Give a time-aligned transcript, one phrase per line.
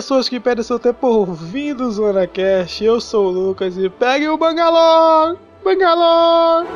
[0.00, 2.82] Pessoas que perdem seu tempo ouvindo o Zona Cast.
[2.82, 5.36] Eu sou o Lucas e pegue o Bangalore!
[5.62, 6.66] Bangalore!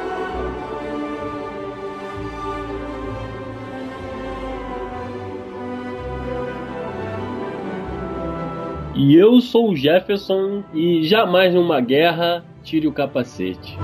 [8.95, 13.78] E eu sou o Jefferson e jamais numa guerra tire o capacete.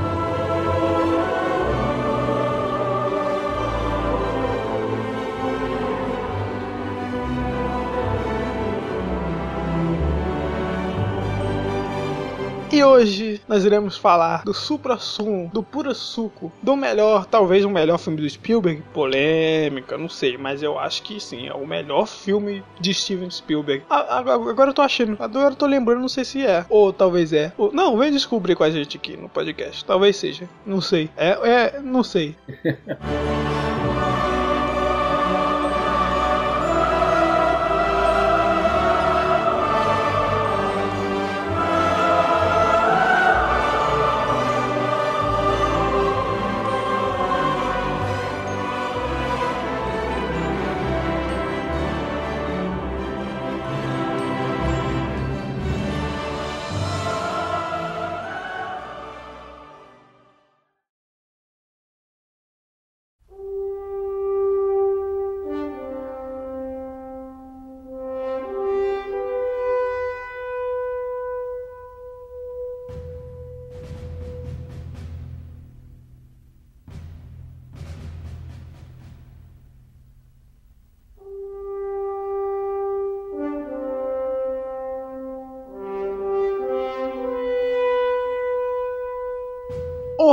[12.72, 17.98] E hoje nós iremos falar do supra-sumo, do pura suco, do melhor, talvez o melhor
[17.98, 18.80] filme do Spielberg.
[18.94, 23.82] Polêmica, não sei, mas eu acho que sim, é o melhor filme de Steven Spielberg.
[23.90, 27.52] Agora eu tô achando, agora eu tô lembrando, não sei se é, ou talvez é.
[27.58, 29.84] Ou, não, vem descobrir com a gente aqui no podcast.
[29.84, 31.10] Talvez seja, não sei.
[31.16, 32.36] É, é não sei.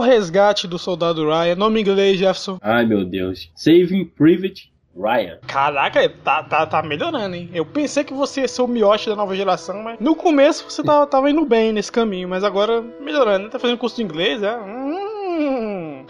[0.08, 2.58] Resgate do Soldado Ryan, nome inglês, Jefferson.
[2.62, 3.52] Ai meu Deus.
[3.54, 5.38] Saving Private Ryan.
[5.46, 7.50] Caraca, tá, tá, tá melhorando, hein?
[7.54, 10.82] Eu pensei que você ia ser o miote da nova geração, mas no começo você
[10.82, 13.50] tava, tava indo bem nesse caminho, mas agora melhorando.
[13.50, 14.58] Tá fazendo curso de inglês, é?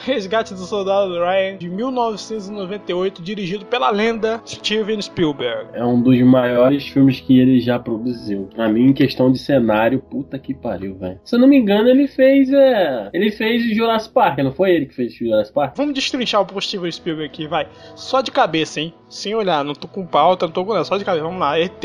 [0.07, 5.71] Resgate do Soldado Ryan, de 1998, dirigido pela lenda Steven Spielberg.
[5.73, 8.47] É um dos maiores filmes que ele já produziu.
[8.55, 11.19] Pra mim, em questão de cenário, puta que pariu, velho.
[11.25, 12.49] Se eu não me engano, ele fez.
[12.53, 13.09] É...
[13.13, 15.75] Ele fez Jurassic Park, não foi ele que fez Jurassic Park?
[15.75, 17.67] Vamos destrinchar o Steven Spielberg aqui, vai.
[17.93, 18.93] Só de cabeça, hein?
[19.09, 21.25] Sem olhar, não tô com pauta, não tô com nada, só de cabeça.
[21.25, 21.59] Vamos lá.
[21.59, 21.83] ET,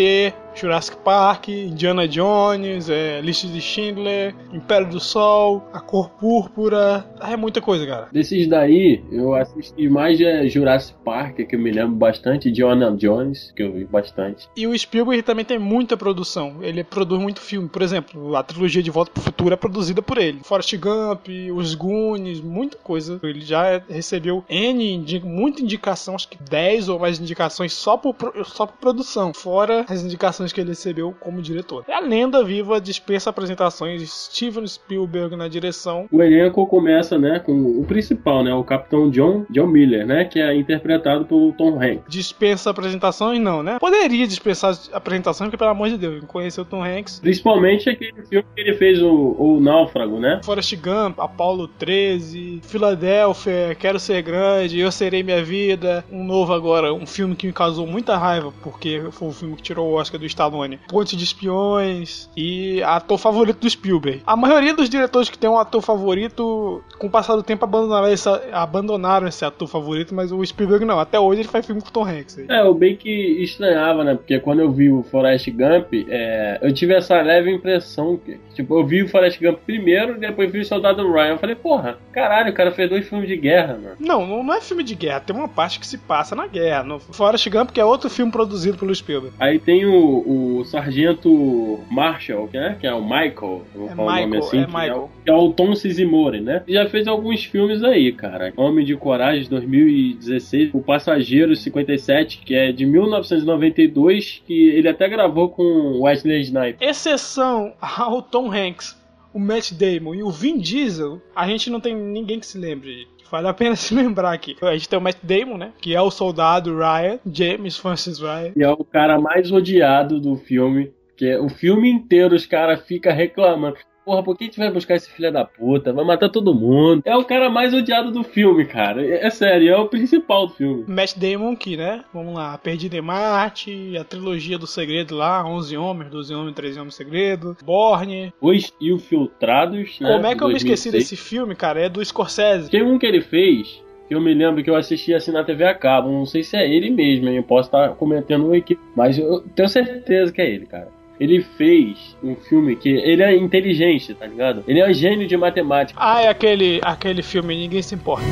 [0.55, 7.05] Jurassic Park, Indiana Jones, é, Lista de Schindler, Império do Sol, A Cor Púrpura.
[7.21, 8.09] É muita coisa, cara.
[8.13, 13.53] Desses daí, eu assisti mais é Jurassic Park, que eu me lembro bastante, Indiana Jones,
[13.55, 14.49] que eu vi bastante.
[14.57, 16.57] E o Spielberg também tem muita produção.
[16.61, 17.69] Ele produz muito filme.
[17.69, 20.41] Por exemplo, a trilogia de Volta pro Futuro é produzida por ele.
[20.43, 23.21] Forrest Gump, Os Goonies, muita coisa.
[23.23, 28.15] Ele já recebeu N, muita indicação, acho que 10 ou mais indicações só por,
[28.45, 29.33] só por produção.
[29.33, 31.85] Fora as indicações que ele recebeu como diretor.
[31.87, 36.07] É a lenda viva dispensa apresentações de Steven Spielberg na direção.
[36.11, 40.41] O elenco começa, né, com o principal, né, o Capitão John, John Miller, né, que
[40.41, 42.05] é interpretado pelo Tom Hanks.
[42.09, 43.79] Dispensa apresentações não, né?
[43.79, 47.21] Poderia dispensar apresentações, porque pelo amor de Deus, conheceu o Tom Hanks.
[47.21, 50.41] Principalmente aquele filme que ele fez o, o Náufrago, né?
[50.45, 56.93] Forrest Gump, Apollo 13, Filadélfia, Quero Ser Grande, Eu Serei Minha Vida, um novo agora,
[56.93, 60.19] um filme que me causou muita raiva, porque foi o filme que tirou o Oscar
[60.19, 60.79] do Stallone.
[60.89, 64.23] Ponte de Espiões e ator favorito do Spielberg.
[64.27, 68.09] A maioria dos diretores que tem um ator favorito, com o passar do tempo, abandonaram
[68.09, 70.99] esse, abandonaram esse ator favorito, mas o Spielberg não.
[70.99, 72.39] Até hoje ele faz filme com o Tom Hanks.
[72.39, 72.47] Aí.
[72.49, 73.11] É, eu bem que
[73.43, 74.15] estranhava, né?
[74.15, 78.79] Porque quando eu vi o Forrest Gump, é, eu tive essa leve impressão que, tipo,
[78.79, 81.33] eu vi o Forrest Gump primeiro, depois vi o Soldado Ryan.
[81.33, 83.97] Eu falei, porra, caralho, o cara fez dois filmes de guerra, mano.
[83.99, 86.83] Não, não é filme de guerra, tem uma parte que se passa na guerra.
[86.83, 89.35] No Forrest Gump, que é outro filme produzido pelo Spielberg.
[89.39, 94.13] Aí tem o, o sargento Marshall, que é, que é o Michael, vou é falar
[94.13, 94.77] Michael, o nome assim, é que.
[94.77, 96.63] É, que é o Tom Sizimori, né?
[96.69, 98.53] Já fez alguns filmes aí, cara.
[98.57, 105.49] Homem de Coragem, 2016, O Passageiro, 57, que é de 1992, que ele até gravou
[105.49, 106.81] com Wesley Snipes.
[106.81, 109.01] Exceção ao Tom Hanks,
[109.33, 113.07] o Matt Damon e o Vin Diesel, a gente não tem ninguém que se lembre
[113.33, 114.55] Vale a pena se lembrar aqui.
[114.61, 115.73] A gente tem o Matt Damon, né?
[115.81, 118.53] Que é o soldado Ryan, James Francis Ryan.
[118.55, 120.93] E é o cara mais odiado do filme.
[121.17, 123.79] Que é o filme inteiro os caras ficam reclamando.
[124.05, 125.93] Porra, por que a gente vai buscar esse filho da puta?
[125.93, 127.03] Vai matar todo mundo.
[127.05, 129.05] É o cara mais odiado do filme, cara.
[129.05, 130.85] É, é sério, é o principal do filme.
[130.89, 132.05] Matt Damon aqui, né?
[132.13, 132.59] Vamos lá.
[132.59, 137.57] Perdido em Marte, a trilogia do segredo lá, 11 homens, 12 homens, 13 homens segredo,
[137.65, 138.33] Borne.
[138.41, 140.13] Os Infiltrados, né?
[140.13, 141.81] Como é que eu me esqueci desse filme, cara?
[141.81, 142.71] É do Scorsese.
[142.71, 145.65] Tem um que ele fez que eu me lembro que eu assisti assim na TV
[145.65, 146.11] a cabo.
[146.11, 147.37] Não sei se é ele mesmo, hein?
[147.37, 150.89] Eu posso estar cometendo um equipe, mas eu tenho certeza que é ele, cara.
[151.23, 154.65] Ele fez um filme que ele é inteligente, tá ligado?
[154.67, 155.97] Ele é um gênio de matemática.
[156.03, 158.25] Ah, é aquele, aquele filme Ninguém se importa.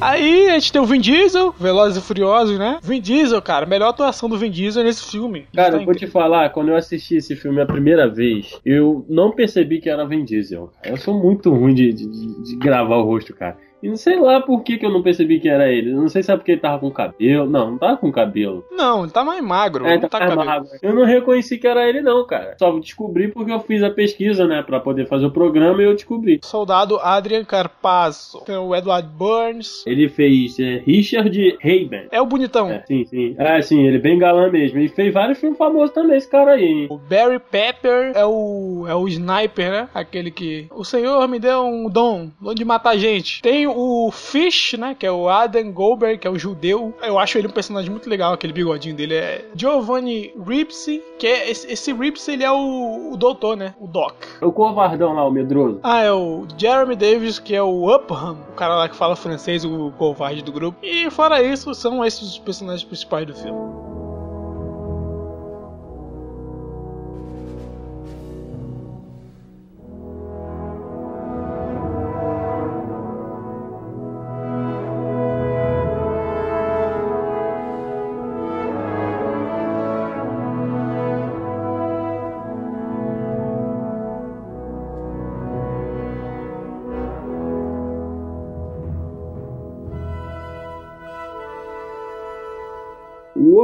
[0.00, 2.78] Aí a gente tem o Vin Diesel, Velozes e Furiosos, né?
[2.82, 5.46] Vin Diesel, cara, melhor atuação do Vin Diesel nesse filme.
[5.54, 9.04] Cara, tá eu vou te falar, quando eu assisti esse filme a primeira vez, eu
[9.10, 10.72] não percebi que era Vin Diesel.
[10.82, 12.06] Eu sou muito ruim de, de,
[12.44, 13.58] de gravar o rosto, cara.
[13.82, 15.92] E não sei lá por que, que eu não percebi que era ele.
[15.92, 17.48] Não sei se é porque ele tava com cabelo.
[17.48, 18.64] Não, não tava com cabelo.
[18.70, 19.86] Não, ele tá mais magro.
[19.86, 20.68] É, tá mais magro.
[20.82, 22.56] Eu não reconheci que era ele, não, cara.
[22.58, 24.62] Só descobri porque eu fiz a pesquisa, né?
[24.62, 26.40] Pra poder fazer o programa e eu descobri.
[26.42, 28.42] Soldado Adrian Carpasso.
[28.44, 29.86] Tem o Edward Burns.
[29.86, 32.08] Ele fez é, Richard Haven.
[32.10, 32.68] É o bonitão.
[32.70, 33.36] É, sim, sim.
[33.38, 34.78] Ah, sim, ele é bem galã mesmo.
[34.78, 36.86] Ele fez vários filmes famosos também, esse cara aí, hein?
[36.90, 39.88] O Barry Pepper é o, é o sniper, né?
[39.94, 40.66] Aquele que.
[40.70, 43.42] O senhor me deu um dom, dom de matar gente.
[43.42, 44.94] Tem o Fish né?
[44.98, 46.94] Que é o Adam Goldberg, que é o judeu.
[47.02, 49.14] Eu acho ele um personagem muito legal, aquele bigodinho dele.
[49.14, 53.74] É Giovanni Ripsey, que é esse, esse Ripsey, ele é o, o doutor, né?
[53.80, 54.14] O Doc.
[54.40, 55.80] O covardão lá, o medroso.
[55.82, 59.64] Ah, é o Jeremy Davis, que é o Upham, o cara lá que fala francês,
[59.64, 60.78] o covarde do grupo.
[60.82, 63.87] E fora isso, são esses os personagens principais do filme.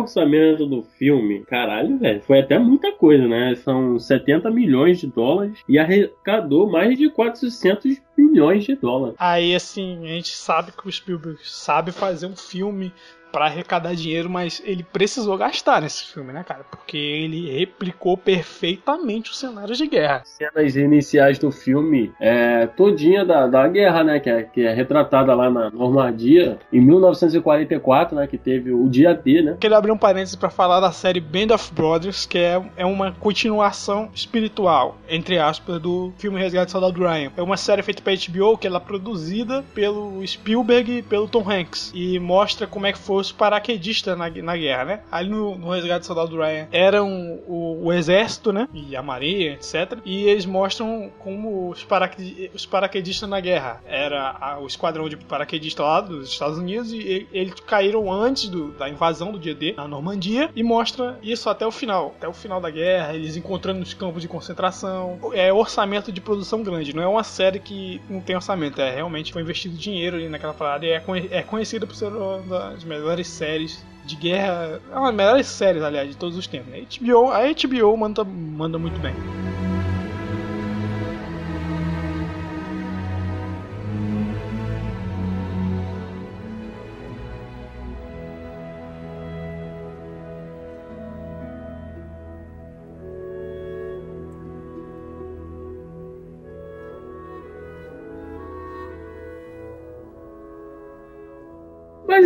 [0.04, 3.54] Orçamento do filme, caralho, velho, foi até muita coisa, né?
[3.56, 9.16] São 70 milhões de dólares e arrecadou mais de 400 milhões de dólares.
[9.18, 12.92] Aí, assim, a gente sabe que o Spielberg sabe fazer um filme
[13.34, 16.64] para arrecadar dinheiro, mas ele precisou gastar nesse filme, né, cara?
[16.70, 20.22] Porque ele replicou perfeitamente os cenários de guerra.
[20.24, 25.34] Cenas iniciais do filme, é, todinha da, da guerra, né, que é, que é retratada
[25.34, 29.56] lá na Normandia, em 1944, né, que teve o dia D, né?
[29.58, 33.10] Queria abrir um parênteses para falar da série Band of Brothers, que é, é uma
[33.18, 37.32] continuação espiritual, entre aspas, do filme Resgate do Soldado Ryan.
[37.36, 41.50] É uma série feita pela HBO, que ela é produzida pelo Spielberg e pelo Tom
[41.50, 45.00] Hanks, e mostra como é que foi os paraquedistas na, na guerra, né?
[45.10, 48.68] Ali no, no Resgate do Soldado Ryan eram o, o, exército, né?
[48.72, 49.98] E a marinha, etc.
[50.04, 53.80] E eles mostram como os, paraqued, os paraquedistas na guerra.
[53.86, 58.48] Era a, o esquadrão de paraquedistas lá dos Estados Unidos e, e eles caíram antes
[58.48, 62.14] do, da invasão do dia D na Normandia e mostra isso até o final.
[62.18, 65.18] Até o final da guerra, eles encontrando nos campos de concentração.
[65.32, 69.32] É orçamento de produção grande, não é uma série que não tem orçamento, é realmente
[69.32, 73.13] foi investido dinheiro ali naquela parada e é, é conhecida por ser uma das melhores
[73.14, 74.80] melhores séries de guerra.
[74.90, 76.72] É uma das melhores séries, aliás, de todos os tempos.
[76.74, 79.14] A HBO, a HBO manda, manda muito bem.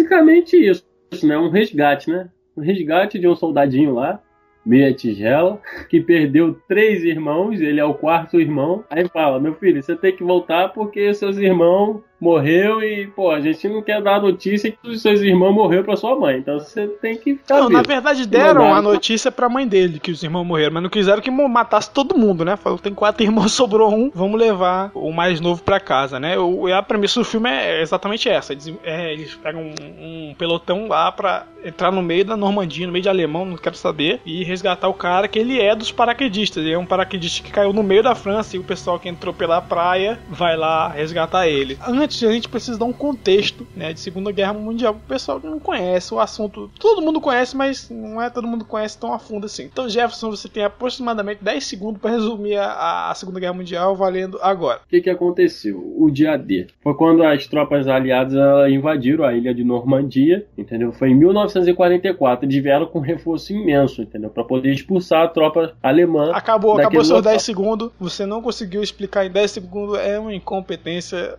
[0.08, 0.84] Basicamente isso,
[1.22, 1.36] né?
[1.36, 2.28] Um resgate, né?
[2.56, 4.20] Um resgate de um soldadinho lá,
[4.64, 8.84] meia tigela, que perdeu três irmãos, ele é o quarto irmão.
[8.90, 13.40] Aí fala: Meu filho, você tem que voltar porque seus irmãos morreu e, pô, a
[13.40, 16.38] gente não quer dar a notícia que os seus irmãos morreram pra sua mãe.
[16.38, 17.56] Então você tem que ficar.
[17.56, 17.72] Não, vivo.
[17.72, 21.22] na verdade deram a notícia pra mãe dele que os irmãos morreram, mas não quiseram
[21.22, 22.56] que matasse todo mundo, né?
[22.56, 26.38] Falou: tem quatro irmãos, sobrou um, vamos levar o mais novo pra casa, né?
[26.38, 30.88] O, a premissa do filme é exatamente essa: eles, é, eles pegam um, um, pelotão
[30.88, 34.44] lá pra entrar no meio da Normandia, no meio de alemão, não quero saber, e
[34.44, 36.64] resgatar o cara que ele é dos paraquedistas.
[36.64, 39.34] Ele é um paraquedista que caiu no meio da França e o pessoal que entrou
[39.34, 41.78] pela praia vai lá resgatar ele.
[41.86, 45.38] Antes antes a gente precisa dar um contexto né, de Segunda Guerra Mundial pro pessoal
[45.38, 46.70] que não conhece o assunto.
[46.78, 49.64] Todo mundo conhece, mas não é todo mundo conhece tão a fundo assim.
[49.64, 54.38] Então, Jefferson, você tem aproximadamente 10 segundos para resumir a, a, Segunda Guerra Mundial valendo
[54.40, 54.80] agora.
[54.86, 55.76] O que, que aconteceu?
[55.98, 58.38] O dia D foi quando as tropas aliadas
[58.70, 60.92] invadiram a ilha de Normandia, entendeu?
[60.92, 62.46] Foi em 1944.
[62.46, 64.30] Eles vieram com um reforço imenso, entendeu?
[64.30, 66.30] para poder expulsar a tropa alemã.
[66.32, 67.90] Acabou, acabou seus 10 segundos.
[67.98, 69.98] Você não conseguiu explicar em 10 segundos.
[69.98, 71.36] É uma incompetência.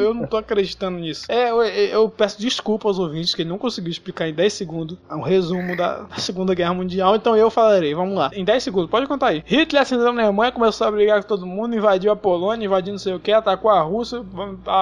[0.00, 1.26] Eu não tô acreditando nisso.
[1.28, 4.98] É, eu, eu peço desculpa aos ouvintes que ele não conseguiu explicar em 10 segundos
[5.10, 7.16] um resumo da Segunda Guerra Mundial.
[7.16, 8.30] Então eu falarei, vamos lá.
[8.32, 9.42] Em 10 segundos, pode contar aí.
[9.46, 12.98] Hitler ascendeu na Alemanha, começou a brigar com todo mundo, invadiu a Polônia, invadiu não
[12.98, 14.24] sei o que, atacou a Rússia,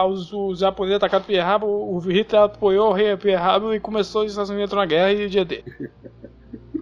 [0.08, 4.24] os, os japoneses atacaram Pearl Harbor, o Hitler apoiou o rei Pearl Harbor e começou
[4.24, 5.64] os Estados Unidos na guerra e o dia dele.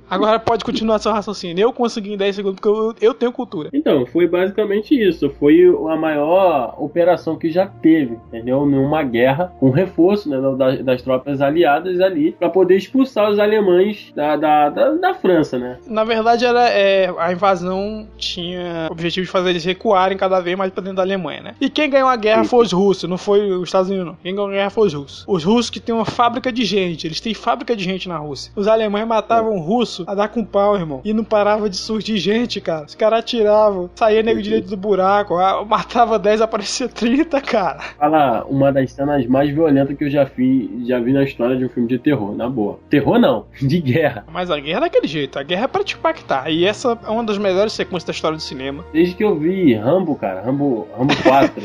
[0.09, 1.63] Agora pode continuar seu raciocínio.
[1.63, 3.71] Eu consegui em 10 segundos porque eu, eu tenho cultura.
[3.73, 5.31] Então, foi basicamente isso.
[5.39, 8.65] Foi a maior operação que já teve, entendeu?
[8.65, 14.13] Numa guerra com reforço né, das, das tropas aliadas ali para poder expulsar os alemães
[14.15, 15.79] da, da, da, da, França, né?
[15.87, 20.57] Na verdade, era, é, a invasão tinha o objetivo de fazer eles recuarem cada vez
[20.57, 21.55] mais para dentro da Alemanha, né?
[21.61, 22.51] E quem ganhou a guerra Sim.
[22.51, 24.17] foi os russos, não foi os Estados Unidos, não.
[24.23, 25.25] Quem ganhou a guerra foi os russos.
[25.27, 28.53] Os russos que têm uma fábrica de gente, eles têm fábrica de gente na Rússia.
[28.55, 29.61] Os alemães matavam é.
[29.97, 31.01] Russos a dar com pau, irmão.
[31.05, 32.85] E não parava de surgir gente, cara.
[32.87, 35.35] Os caras atiravam, saía nego direito do buraco,
[35.67, 37.81] matava 10, aparecia 30, cara.
[37.99, 41.65] Fala uma das cenas mais violentas que eu já vi, já vi na história de
[41.65, 42.79] um filme de terror, na boa.
[42.91, 44.25] Terror não, de guerra.
[44.33, 46.51] Mas a guerra é daquele jeito, a guerra é pra te impactar.
[46.51, 48.85] E essa é uma das melhores sequências da história do cinema.
[48.93, 51.63] Desde que eu vi Rambo, cara, Rambo, Rambo 4.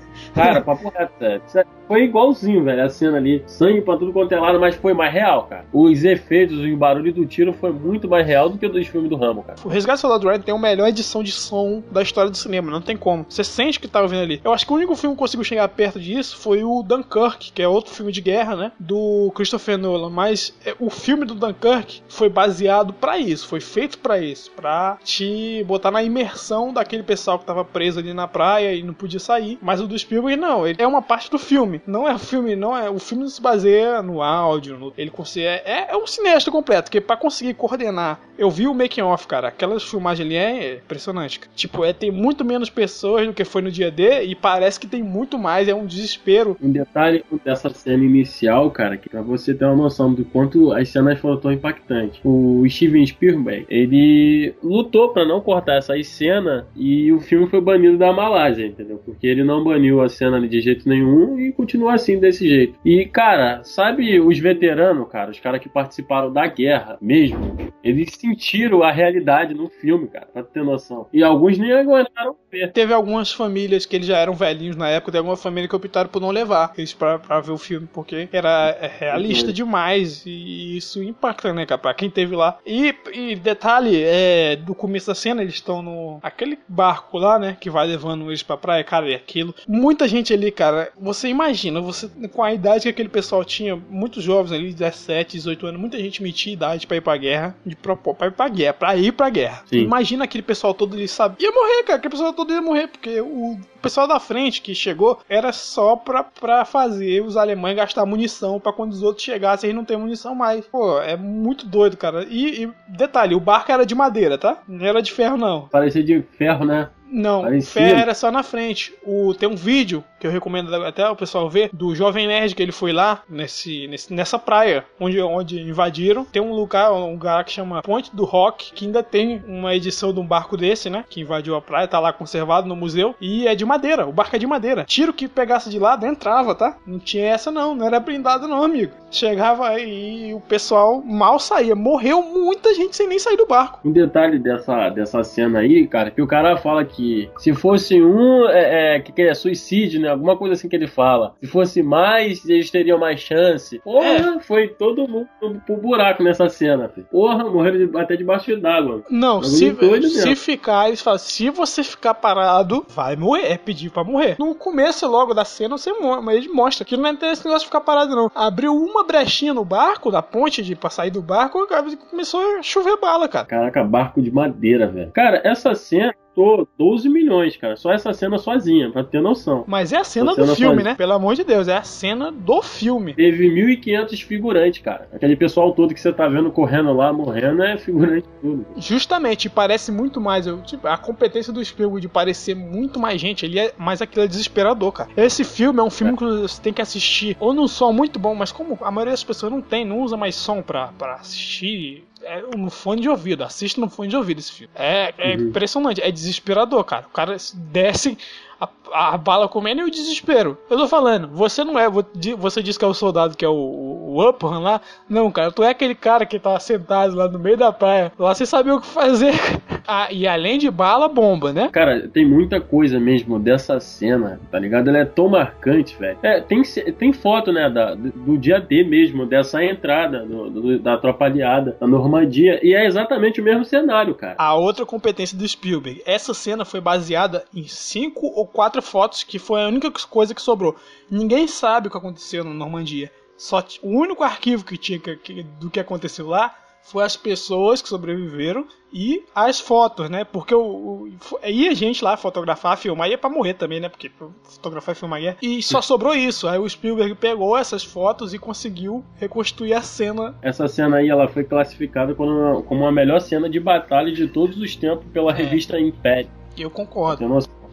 [0.34, 1.12] cara, papo reto,
[1.46, 3.42] sério foi igualzinho, velho, a cena ali.
[3.48, 5.64] Sangue pra tudo quanto é lado, mas foi mais real, cara.
[5.72, 9.10] Os efeitos o barulho do tiro foi muito mais real do que o dos filmes
[9.10, 9.58] do Rambo, cara.
[9.64, 12.70] O Resgate do Soldado Ryan tem a melhor edição de som da história do cinema,
[12.70, 13.26] não tem como.
[13.28, 14.40] Você sente que tá ouvindo ali.
[14.44, 17.60] Eu acho que o único filme que conseguiu chegar perto disso foi o Dunkirk, que
[17.60, 18.72] é outro filme de guerra, né?
[18.78, 20.10] Do Christopher Nolan.
[20.10, 24.96] Mas é, o filme do Dunkirk foi baseado para isso, foi feito para isso, pra
[25.02, 29.18] te botar na imersão daquele pessoal que tava preso ali na praia e não podia
[29.18, 29.58] sair.
[29.60, 31.80] Mas o do Spielberg não, ele é uma parte do filme.
[31.86, 32.88] Não é filme, não é.
[32.90, 35.46] O filme não se baseia no áudio, no, ele consegue.
[35.46, 38.20] É, é um cineasta completo, porque para conseguir coordenar.
[38.38, 39.48] Eu vi o making off, cara.
[39.48, 41.40] Aquelas filmagens ali é impressionante.
[41.54, 44.86] Tipo, é tem muito menos pessoas do que foi no dia D e parece que
[44.86, 46.56] tem muito mais, é um desespero.
[46.62, 50.88] Um detalhe dessa cena inicial, cara, que pra você ter uma noção do quanto as
[50.88, 52.20] cenas foram tão impactantes.
[52.24, 57.98] O Steven Spielberg, ele lutou para não cortar essa cena e o filme foi banido
[57.98, 59.00] da Malásia, entendeu?
[59.04, 62.78] Porque ele não baniu a cena de jeito nenhum e continua assim, desse jeito.
[62.84, 68.82] E, cara, sabe os veteranos, cara, os caras que participaram da guerra mesmo, eles sentiram
[68.82, 71.06] a realidade no filme, cara, pra ter noção.
[71.12, 72.72] E alguns nem aguentaram ver.
[72.72, 76.10] Teve algumas famílias que eles já eram velhinhos na época, tem alguma família que optaram
[76.10, 79.52] por não levar eles pra, pra ver o filme, porque era é, realista uhum.
[79.52, 82.58] demais e isso impacta, né, cara, pra quem teve lá.
[82.66, 86.18] E, e detalhe, é, do começo da cena, eles estão no.
[86.22, 89.54] aquele barco lá, né, que vai levando eles pra praia, cara, e aquilo.
[90.00, 94.24] Muita gente ali, cara, você imagina você com a idade que aquele pessoal tinha, muitos
[94.24, 98.14] jovens ali, 17, 18 anos, muita gente metia idade pra ir pra guerra, de propor,
[98.14, 99.62] pra ir pra guerra, pra ir pra guerra.
[99.66, 99.80] Sim.
[99.80, 101.36] Imagina aquele pessoal todo ali, sabe?
[101.38, 105.20] Ia morrer, cara, aquele pessoal todo ia morrer, porque o pessoal da frente que chegou
[105.28, 109.76] era só pra, pra fazer os alemães gastar munição pra quando os outros chegassem eles
[109.76, 110.64] não ter munição mais.
[110.64, 112.26] Pô, é muito doido, cara.
[112.30, 114.62] E, e detalhe, o barco era de madeira, tá?
[114.66, 115.68] Não era de ferro, não.
[115.68, 116.88] Parecia de ferro, né?
[117.10, 117.82] Não, Parecia.
[117.82, 118.94] fé era só na frente.
[119.04, 122.62] O, tem um vídeo que eu recomendo até o pessoal ver do Jovem Nerd que
[122.62, 126.24] ele foi lá nesse, nesse, nessa praia onde, onde invadiram.
[126.24, 130.12] Tem um lugar, um lugar que chama Ponte do Rock, que ainda tem uma edição
[130.12, 131.04] de um barco desse, né?
[131.08, 133.14] Que invadiu a praia, tá lá conservado no museu.
[133.20, 134.84] E é de madeira, o barco é de madeira.
[134.84, 136.76] Tiro que pegasse de lado entrava, tá?
[136.86, 138.92] Não tinha essa não, não era blindado não, amigo.
[139.10, 141.74] Chegava aí e o pessoal mal saía.
[141.74, 143.80] Morreu muita gente sem nem sair do barco.
[143.84, 148.48] Um detalhe dessa, dessa cena aí, cara, que o cara fala que se fosse um,
[148.48, 150.08] é, é, que é suicídio, né?
[150.08, 151.34] Alguma coisa assim que ele fala.
[151.40, 153.78] Se fosse mais, eles teriam mais chance.
[153.80, 154.40] Porra, é.
[154.40, 155.28] foi todo mundo
[155.66, 156.88] pro buraco nessa cena.
[156.88, 157.06] Filho.
[157.10, 159.02] Porra, morreram até debaixo d'água.
[159.10, 159.74] Não, se,
[160.10, 163.52] se ficar, eles falam, se você ficar parado, vai morrer.
[163.52, 164.36] É pedir pra morrer.
[164.38, 167.66] No começo logo da cena, você mas ele mostra que não é esse negócio de
[167.66, 168.30] ficar parado, não.
[168.34, 171.66] Abriu uma brechinha no barco, da ponte de pra sair do barco,
[172.10, 173.46] começou a chover bala, cara.
[173.46, 175.10] Caraca, barco de madeira, velho.
[175.12, 177.76] Cara, essa cena custou 12 milhões, cara.
[177.76, 179.64] Só essa cena sozinha, pra ter noção.
[179.66, 180.84] Mas é a cena do filme, sozinha.
[180.84, 180.94] né?
[180.94, 183.14] Pelo amor de Deus, é a cena do filme.
[183.14, 185.08] Teve 1.500 figurantes, cara.
[185.12, 188.64] Aquele pessoal todo que você tá vendo correndo lá, morrendo, é figurante tudo.
[188.76, 190.46] Justamente, parece muito mais.
[190.46, 194.24] Eu, tipo, a competência do Spielberg de parecer muito mais gente, ele é, mas aquilo
[194.24, 195.10] é desesperador, cara.
[195.16, 196.16] Esse filme é um filme é.
[196.16, 199.24] que você tem que assistir ou num som muito bom, mas como a maioria das
[199.24, 203.42] pessoas não tem, não usa mais som pra, pra assistir é no fone de ouvido,
[203.42, 204.72] assiste no fone de ouvido esse filme.
[204.74, 205.48] É, é uhum.
[205.48, 207.06] impressionante, é desesperador, cara.
[207.06, 208.16] O cara desce
[208.60, 210.58] a, a, bala comendo e o desespero.
[210.68, 211.88] Eu tô falando, você não é,
[212.36, 214.80] você diz que é o soldado que é o, o, o Upham lá.
[215.08, 218.34] Não, cara, tu é aquele cara que tá sentado lá no meio da praia, lá
[218.34, 219.32] sem saber o que fazer.
[219.88, 221.70] ah, e além de bala, bomba, né?
[221.72, 224.88] Cara, tem muita coisa mesmo dessa cena, tá ligado?
[224.88, 226.18] Ela é tão marcante, velho.
[226.22, 226.62] É, tem,
[226.98, 231.76] tem foto, né, da, do dia D mesmo, dessa entrada do, do, da tropa aliada
[231.80, 234.34] na Normandia, e é exatamente o mesmo cenário, cara.
[234.36, 239.38] A outra competência do Spielberg, essa cena foi baseada em cinco ou quatro fotos, que
[239.38, 240.76] foi a única coisa que sobrou.
[241.10, 243.10] Ninguém sabe o que aconteceu na Normandia.
[243.36, 247.88] Só o único arquivo que tinha que, do que aconteceu lá foi as pessoas que
[247.88, 250.24] sobreviveram e as fotos, né?
[250.24, 251.08] Porque o, o
[251.46, 253.88] ia gente lá fotografar, filmar, ia para morrer também, né?
[253.88, 254.10] Porque
[254.42, 255.36] fotografar e filmar ia.
[255.40, 256.48] E só sobrou isso.
[256.48, 260.34] Aí o Spielberg pegou essas fotos e conseguiu reconstruir a cena.
[260.42, 264.56] Essa cena aí ela foi classificada como como a melhor cena de batalha de todos
[264.56, 265.34] os tempos pela é.
[265.34, 266.30] revista Império.
[266.58, 267.22] Eu concordo.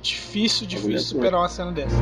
[0.08, 1.96] Difícil, difícil superar uma cena dessa.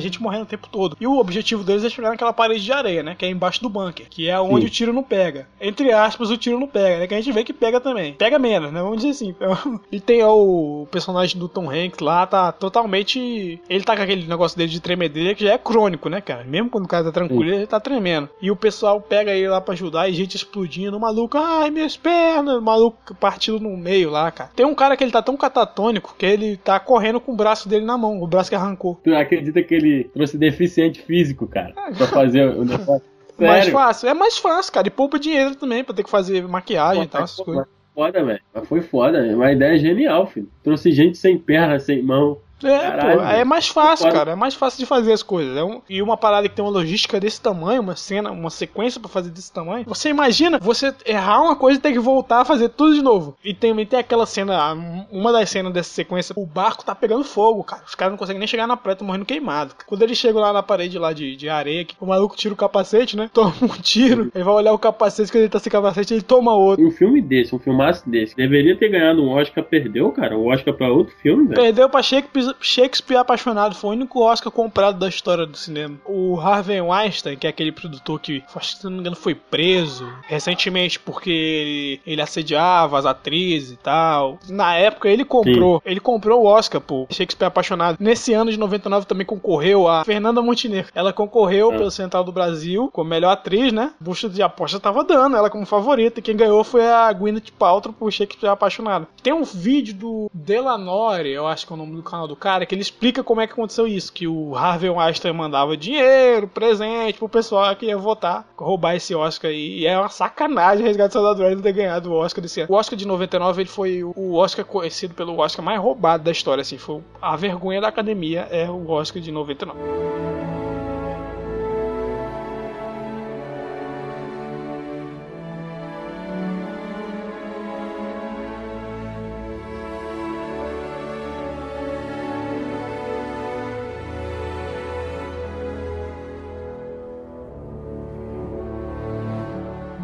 [0.00, 0.96] Gente morrendo o tempo todo.
[1.00, 3.14] E o objetivo deles é chegar naquela parede de areia, né?
[3.16, 4.06] Que é embaixo do bunker.
[4.08, 4.66] Que é onde Sim.
[4.66, 5.46] o tiro não pega.
[5.60, 7.06] Entre aspas, o tiro não pega, né?
[7.06, 8.14] Que a gente vê que pega também.
[8.14, 8.80] Pega menos, né?
[8.80, 9.34] Vamos dizer assim.
[9.90, 13.60] E tem o personagem do Tom Hanks lá, tá totalmente.
[13.68, 16.44] Ele tá com aquele negócio dele de tremedeira que já é crônico, né, cara?
[16.44, 17.56] Mesmo quando o cara tá tranquilo, Sim.
[17.56, 18.28] ele tá tremendo.
[18.40, 20.96] E o pessoal pega ele lá pra ajudar e gente explodindo.
[20.96, 22.56] O maluco, ai, minhas pernas.
[22.56, 24.50] O maluco partido no meio lá, cara.
[24.54, 27.68] Tem um cara que ele tá tão catatônico que ele tá correndo com o braço
[27.68, 28.98] dele na mão, o braço que arrancou.
[29.02, 33.02] Tu acredita que ele trouxe deficiente físico, cara, pra fazer o negócio.
[33.40, 33.54] Sério?
[33.54, 34.08] Mais fácil.
[34.08, 34.86] É mais fácil, cara.
[34.86, 37.66] E poupa dinheiro também pra ter que fazer maquiagem Pô, e tal, essas coisas.
[37.94, 38.40] Foda, velho.
[38.52, 39.18] Mas foi foda.
[39.34, 40.48] Uma ideia genial, filho.
[40.62, 42.38] Trouxe gente sem perna, sem mão.
[42.62, 44.32] É, Caralho, pô, é mais fácil, cara.
[44.32, 45.56] É mais fácil de fazer as coisas.
[45.56, 49.00] É um, e uma parada que tem uma logística desse tamanho, uma cena, uma sequência
[49.00, 49.84] para fazer desse tamanho.
[49.86, 53.36] Você imagina você errar uma coisa e ter que voltar a fazer tudo de novo.
[53.44, 54.74] E também tem aquela cena,
[55.10, 57.82] uma das cenas dessa sequência, o barco tá pegando fogo, cara.
[57.86, 59.74] Os caras não conseguem nem chegar na praia, morrendo queimado.
[59.86, 62.56] Quando eles chegam lá na parede lá de, de areia, que o maluco tira o
[62.56, 63.30] capacete, né?
[63.34, 66.54] Toma um tiro, ele vai olhar o capacete, quando ele tá sem capacete, ele toma
[66.54, 66.86] outro.
[66.86, 70.36] Um filme desse, um filmaço desse, deveria ter ganhado um Oscar, perdeu, cara.
[70.36, 71.60] O um Oscar pra outro filme, velho.
[71.60, 75.98] Perdeu pra Shakespeare, Shakespeare Apaixonado foi o único Oscar comprado da história do cinema.
[76.04, 80.98] O Harvey Weinstein, que é aquele produtor que, se não me engano, foi preso recentemente
[80.98, 84.38] porque ele, ele assediava as atrizes e tal.
[84.48, 85.90] Na época ele comprou, Sim.
[85.90, 87.96] ele comprou o Oscar por Shakespeare Apaixonado.
[88.00, 90.90] Nesse ano de 99 também concorreu a Fernanda Montenegro.
[90.94, 91.76] Ela concorreu ah.
[91.76, 93.92] pelo Central do Brasil como melhor atriz, né?
[94.00, 96.20] Busta de aposta tava dando ela como favorita.
[96.20, 99.06] E quem ganhou foi a Gwyneth Paltrow por Shakespeare Apaixonado.
[99.22, 102.64] Tem um vídeo do Delanore, eu acho que é o nome do canal do cara,
[102.64, 107.18] que ele explica como é que aconteceu isso, que o Harvey Weinstein mandava dinheiro, presente
[107.18, 111.42] pro pessoal que ia votar, roubar esse Oscar e é uma sacanagem o Resgate Soldado
[111.42, 112.72] Ryan ter ganhado o Oscar desse ano.
[112.72, 116.62] O Oscar de 99 ele foi o Oscar conhecido pelo Oscar mais roubado da história,
[116.62, 119.78] assim, foi a vergonha da academia é o Oscar de 99.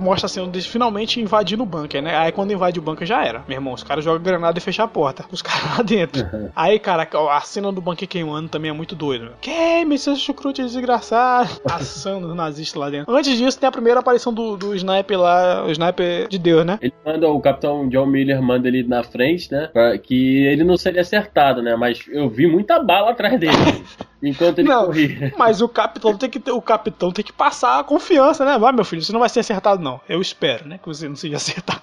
[0.06, 2.16] Mostra assim, eles finalmente invadindo o bunker, né?
[2.16, 3.42] Aí quando invade o bunker já era.
[3.48, 5.24] Meu irmão, os caras jogam granada e fecham a porta.
[5.32, 6.22] Os caras lá dentro.
[6.22, 6.48] Uhum.
[6.54, 9.32] Aí, cara, a cena do bunker queimando também é muito doida.
[9.40, 11.50] Queime seus chucrute desgraçado.
[11.68, 13.12] Assando os nazistas lá dentro.
[13.12, 16.78] Antes disso, tem a primeira aparição do, do sniper lá, o sniper de Deus, né?
[16.80, 19.68] Ele manda, o capitão John Miller manda ele na frente, né?
[19.72, 21.74] Pra que ele não seria acertado, né?
[21.74, 23.56] Mas eu vi muita bala atrás dele.
[24.22, 25.32] enquanto ele não, corria.
[25.36, 28.58] Mas o capitão tem que ter, o capitão tem que passar a confiança, né?
[28.58, 29.95] Vai, meu filho, você não vai ser acertado, não.
[30.08, 30.78] Eu espero, né?
[30.78, 31.82] Que você não seja acertado.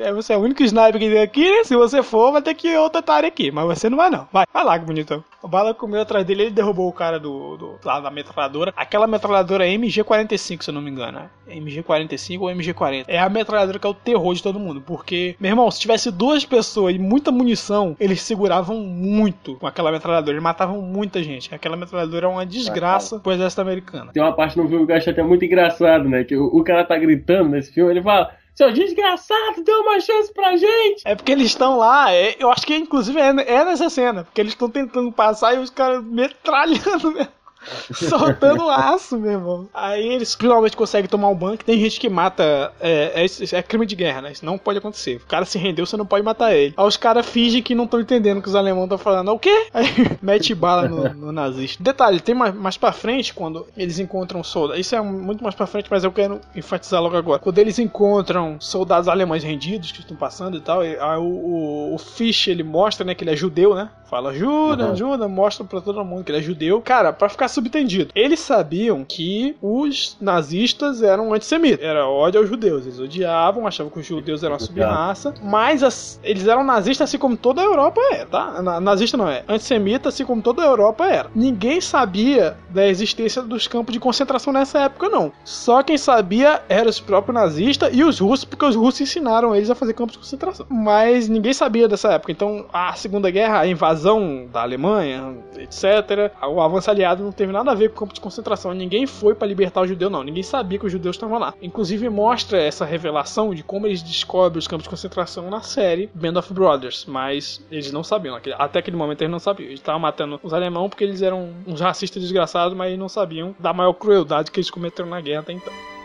[0.00, 1.64] é, você é o único sniper que tem aqui, né?
[1.64, 3.50] Se você for, vai ter que outra área aqui.
[3.50, 4.28] Mas você não vai, não.
[4.32, 5.22] Vai, vai lá, que bonitão.
[5.42, 8.72] O bala comeu atrás dele, ele derrubou o cara do, do lá da metralhadora.
[8.76, 11.18] Aquela metralhadora é MG45, se eu não me engano.
[11.18, 11.28] Né?
[11.48, 13.04] MG45 ou MG40.
[13.06, 14.80] É a metralhadora que é o terror de todo mundo.
[14.80, 19.92] Porque, meu irmão, se tivesse duas pessoas e muita munição, eles seguravam muito com aquela
[19.92, 20.32] metralhadora.
[20.32, 21.54] Eles matavam muita gente.
[21.54, 24.12] Aquela metralhadora é uma desgraça pro exército americano.
[24.12, 26.24] Tem uma parte no filme que eu acho até muito engraçado, né?
[26.24, 28.30] Que o, o cara tá gritando nesse filme, ele fala.
[28.56, 31.02] Seu desgraçado, deu uma chance pra gente!
[31.04, 34.40] É porque eles estão lá, é, eu acho que inclusive é, é nessa cena, porque
[34.40, 37.35] eles estão tentando passar e os caras metralhando mesmo.
[37.94, 39.68] soltando aço, meu irmão.
[39.72, 41.64] Aí eles finalmente conseguem tomar um banco.
[41.64, 42.72] Tem gente que mata.
[42.80, 44.32] É, é, é, crime de guerra, né?
[44.32, 45.16] Isso não pode acontecer.
[45.16, 46.74] O cara se rendeu, você não pode matar ele.
[46.76, 49.32] Aí os caras fingem que não estão entendendo o que os alemães estão falando.
[49.32, 49.68] O quê?
[49.72, 49.86] Aí
[50.22, 51.82] mete bala no, no, nazista.
[51.82, 54.80] Detalhe, tem mais, mais pra frente, quando eles encontram soldados.
[54.80, 57.38] Isso é muito mais pra frente, mas eu quero enfatizar logo agora.
[57.38, 61.98] Quando eles encontram soldados alemães rendidos que estão passando e tal, aí o, o, o
[61.98, 63.90] Fish ele mostra, né, que ele é judeu, né?
[64.08, 64.92] Fala, ajuda, uhum.
[64.92, 66.80] ajuda, mostra pra todo mundo que ele é judeu.
[66.80, 71.84] Cara, pra ficar subentendido, eles sabiam que os nazistas eram antissemitas.
[71.84, 72.86] Era ódio aos judeus.
[72.86, 75.34] Eles odiavam, achavam que os judeus eram uma subraça.
[75.42, 78.62] Mas as, eles eram nazistas assim como toda a Europa é, tá?
[78.80, 79.44] Nazista não é.
[79.48, 81.30] Antissemita assim como toda a Europa era.
[81.34, 85.32] Ninguém sabia da existência dos campos de concentração nessa época, não.
[85.44, 89.70] Só quem sabia eram os próprios nazistas e os russos, porque os russos ensinaram eles
[89.70, 90.66] a fazer campos de concentração.
[90.68, 92.32] Mas ninguém sabia dessa época.
[92.32, 96.32] Então, a Segunda Guerra, a invasão invasão da Alemanha, etc.
[96.48, 98.72] O avanço aliado não teve nada a ver com o campo de concentração.
[98.72, 100.22] Ninguém foi para libertar o judeu, não.
[100.22, 101.54] Ninguém sabia que os judeus estavam lá.
[101.60, 106.38] Inclusive mostra essa revelação de como eles descobrem os campos de concentração na série Band
[106.38, 108.38] of Brothers, mas eles não sabiam.
[108.58, 109.68] Até aquele momento eles não sabiam.
[109.68, 113.72] Eles estavam matando os alemães porque eles eram uns racistas desgraçados, mas não sabiam da
[113.72, 115.95] maior crueldade que eles cometeram na guerra até então.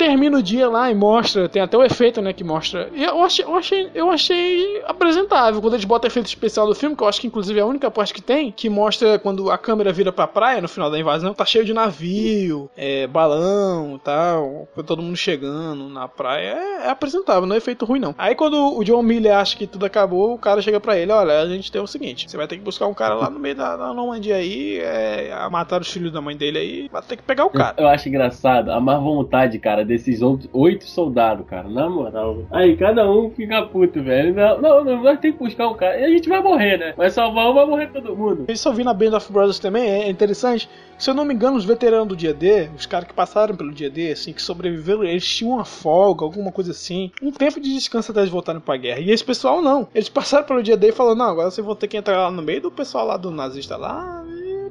[0.00, 2.88] Termina o dia lá e mostra, tem até o efeito, né, que mostra.
[2.94, 7.02] Eu achei, eu achei, eu achei apresentável quando eles botam efeito especial do filme, que
[7.02, 9.92] eu acho que inclusive é a única parte que tem, que mostra quando a câmera
[9.92, 14.66] vira pra praia no final da invasão, tá cheio de navio, é, balão e tal,
[14.86, 16.54] todo mundo chegando na praia.
[16.54, 18.14] É, é apresentável, não é efeito ruim não.
[18.16, 21.40] Aí quando o John Miller acha que tudo acabou, o cara chega pra ele, olha,
[21.40, 23.54] a gente tem o seguinte, você vai ter que buscar um cara lá no meio
[23.54, 27.22] da, da Normandia aí, é, matar os filhos da mãe dele aí, vai ter que
[27.22, 27.74] pegar o cara.
[27.76, 30.20] Eu, eu acho engraçado, a má vontade, cara, desses
[30.52, 31.68] oito soldados, cara.
[31.68, 32.44] Na moral.
[32.50, 34.34] Aí cada um fica puto, velho.
[34.34, 35.98] Não, não, não, nós temos que buscar um cara.
[35.98, 36.94] E a gente vai morrer, né?
[36.96, 38.44] Vai salvar um, vai morrer todo mundo.
[38.48, 40.68] Isso eu vi na Band of Brothers também, é interessante.
[41.00, 43.72] Se eu não me engano, os veteranos do dia D, os caras que passaram pelo
[43.72, 47.10] dia D, assim, que sobreviveram, eles tinham uma folga, alguma coisa assim.
[47.22, 49.00] Um tempo de descanso até eles voltarem pra guerra.
[49.00, 49.88] E esse pessoal não.
[49.94, 52.30] Eles passaram pelo dia D e falaram, não, agora você vão ter que entrar lá
[52.30, 54.22] no meio do pessoal lá do nazista lá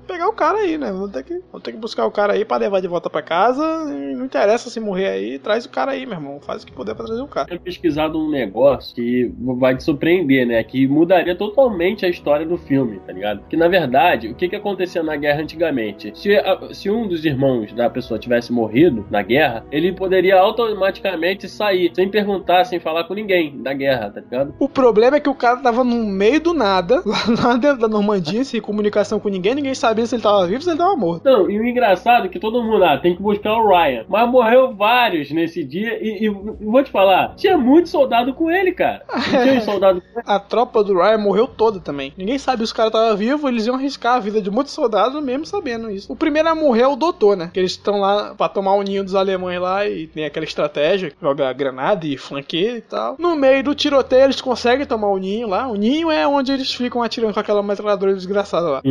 [0.10, 0.92] pegar o cara aí, né?
[0.92, 3.22] Vou ter que, vou ter que buscar o cara aí pra levar de volta pra
[3.22, 3.86] casa.
[3.86, 6.40] Não interessa se morrer aí, traz o cara aí, meu irmão.
[6.42, 7.46] Faz o que puder pra trazer o cara.
[7.46, 10.64] Eu tenho pesquisado um negócio que vai te surpreender, né?
[10.64, 13.42] Que mudaria totalmente a história do filme, tá ligado?
[13.48, 16.12] Que na verdade, o que que acontecia na guerra antigamente?
[16.20, 16.30] Se,
[16.74, 22.10] se um dos irmãos da pessoa tivesse morrido na guerra, ele poderia automaticamente sair, sem
[22.10, 24.54] perguntar, sem falar com ninguém da guerra, tá ligado?
[24.60, 28.44] O problema é que o cara tava no meio do nada, lá dentro da Normandia,
[28.44, 30.96] sem comunicação com ninguém, ninguém sabia sabia se ele tava vivo ou se ele tava
[30.96, 31.24] morto.
[31.26, 34.06] Não, e o engraçado é que todo mundo ah, tem que buscar o Ryan.
[34.08, 38.72] Mas morreu vários nesse dia e, e vou te falar, tinha muito soldado com ele,
[38.72, 39.04] cara.
[39.10, 40.26] Não tinha soldado com ele.
[40.26, 42.14] A tropa do Ryan morreu toda também.
[42.18, 45.22] Ninguém sabe se os caras estavam vivos, eles iam arriscar a vida de muitos soldados
[45.24, 46.09] mesmo sabendo isso.
[46.10, 47.52] O primeiro a morrer é o doutor, né?
[47.54, 51.14] Que eles estão lá pra tomar o ninho dos alemães lá e tem aquela estratégia,
[51.22, 53.16] joga granada e flanqueira e tal.
[53.20, 55.68] No meio do tiroteio eles conseguem tomar o ninho lá.
[55.68, 58.82] O ninho é onde eles ficam atirando com aquela metralhadora desgraçada lá.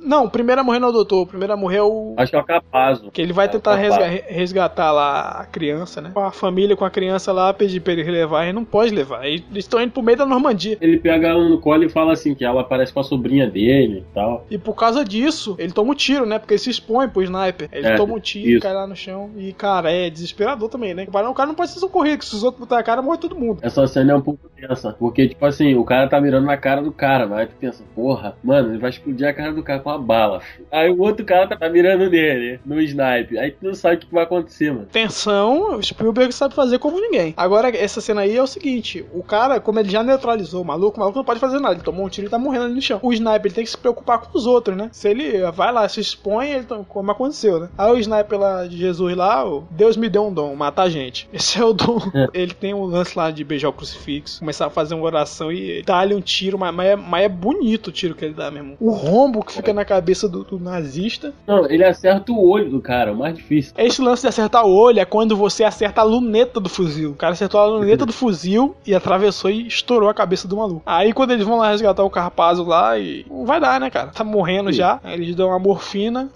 [0.00, 2.14] Não, o primeiro a morrer não é o doutor, o primeiro a morrer é o.
[2.16, 3.10] Acho que é o Capazo.
[3.10, 6.10] Que ele vai é, tentar resgatar lá a criança, né?
[6.12, 9.26] Com a família, com a criança lá, pedir pra ele levar, ele não pode levar.
[9.26, 10.78] Eles estão indo pro meio da Normandia.
[10.80, 14.04] Ele pega ela no colo e fala assim que ela parece com a sobrinha dele
[14.08, 14.46] e tal.
[14.50, 16.38] E por causa disso, ele toma um tiro, né?
[16.38, 17.68] Porque ele se expõe pro sniper.
[17.72, 18.60] Ele é, toma um tiro, isso.
[18.60, 19.30] cai lá no chão.
[19.36, 21.06] E, cara, é desesperador também, né?
[21.08, 23.36] O cara não pode ser socorrido, que se os outros botarem a cara, morre todo
[23.36, 23.58] mundo.
[23.62, 24.94] Essa cena é um pouco tensa.
[24.98, 28.36] Porque, tipo assim, o cara tá mirando na cara do cara, mas tu pensa, porra,
[28.42, 30.40] mano, ele vai explodir a cara do cara com a bala.
[30.70, 33.38] Aí o outro cara tá mirando nele, no snipe.
[33.38, 34.86] Aí tu não sabe o que vai acontecer, mano.
[34.86, 37.34] Tensão, o Spielberg sabe fazer como ninguém.
[37.36, 40.96] Agora, essa cena aí é o seguinte: o cara, como ele já neutralizou o maluco,
[40.96, 41.74] o maluco não pode fazer nada.
[41.74, 43.00] Ele tomou um tiro e tá morrendo ali no chão.
[43.02, 44.88] O sniper ele tem que se preocupar com os outros, né?
[44.92, 47.68] Se ele vai lá, se expõe, ele como aconteceu, né?
[47.76, 51.28] Aí o sniper lá de Jesus lá, Deus me deu um dom, matar gente.
[51.32, 51.98] Esse é o dom.
[52.14, 52.28] É.
[52.34, 55.82] Ele tem um lance lá de beijar o crucifixo, começar a fazer uma oração e
[55.82, 58.50] dá ali um tiro, mas, mas, é, mas é bonito o tiro que ele dá
[58.50, 58.76] mesmo.
[58.80, 61.32] O rombo que fica na cabeça do, do, nazista.
[61.46, 63.72] Não, ele acerta o olho do cara, o mais difícil.
[63.76, 67.12] Esse lance de acertar o olho é quando você acerta a luneta do fuzil.
[67.12, 70.82] O cara acertou a luneta do fuzil e atravessou e estourou a cabeça do maluco.
[70.84, 73.24] Aí quando eles vão lá resgatar o Carpazo lá e.
[73.30, 74.08] Não vai dar, né, cara?
[74.08, 74.78] Tá morrendo Sim.
[74.78, 75.00] já.
[75.04, 75.85] Eles dão uma morfina.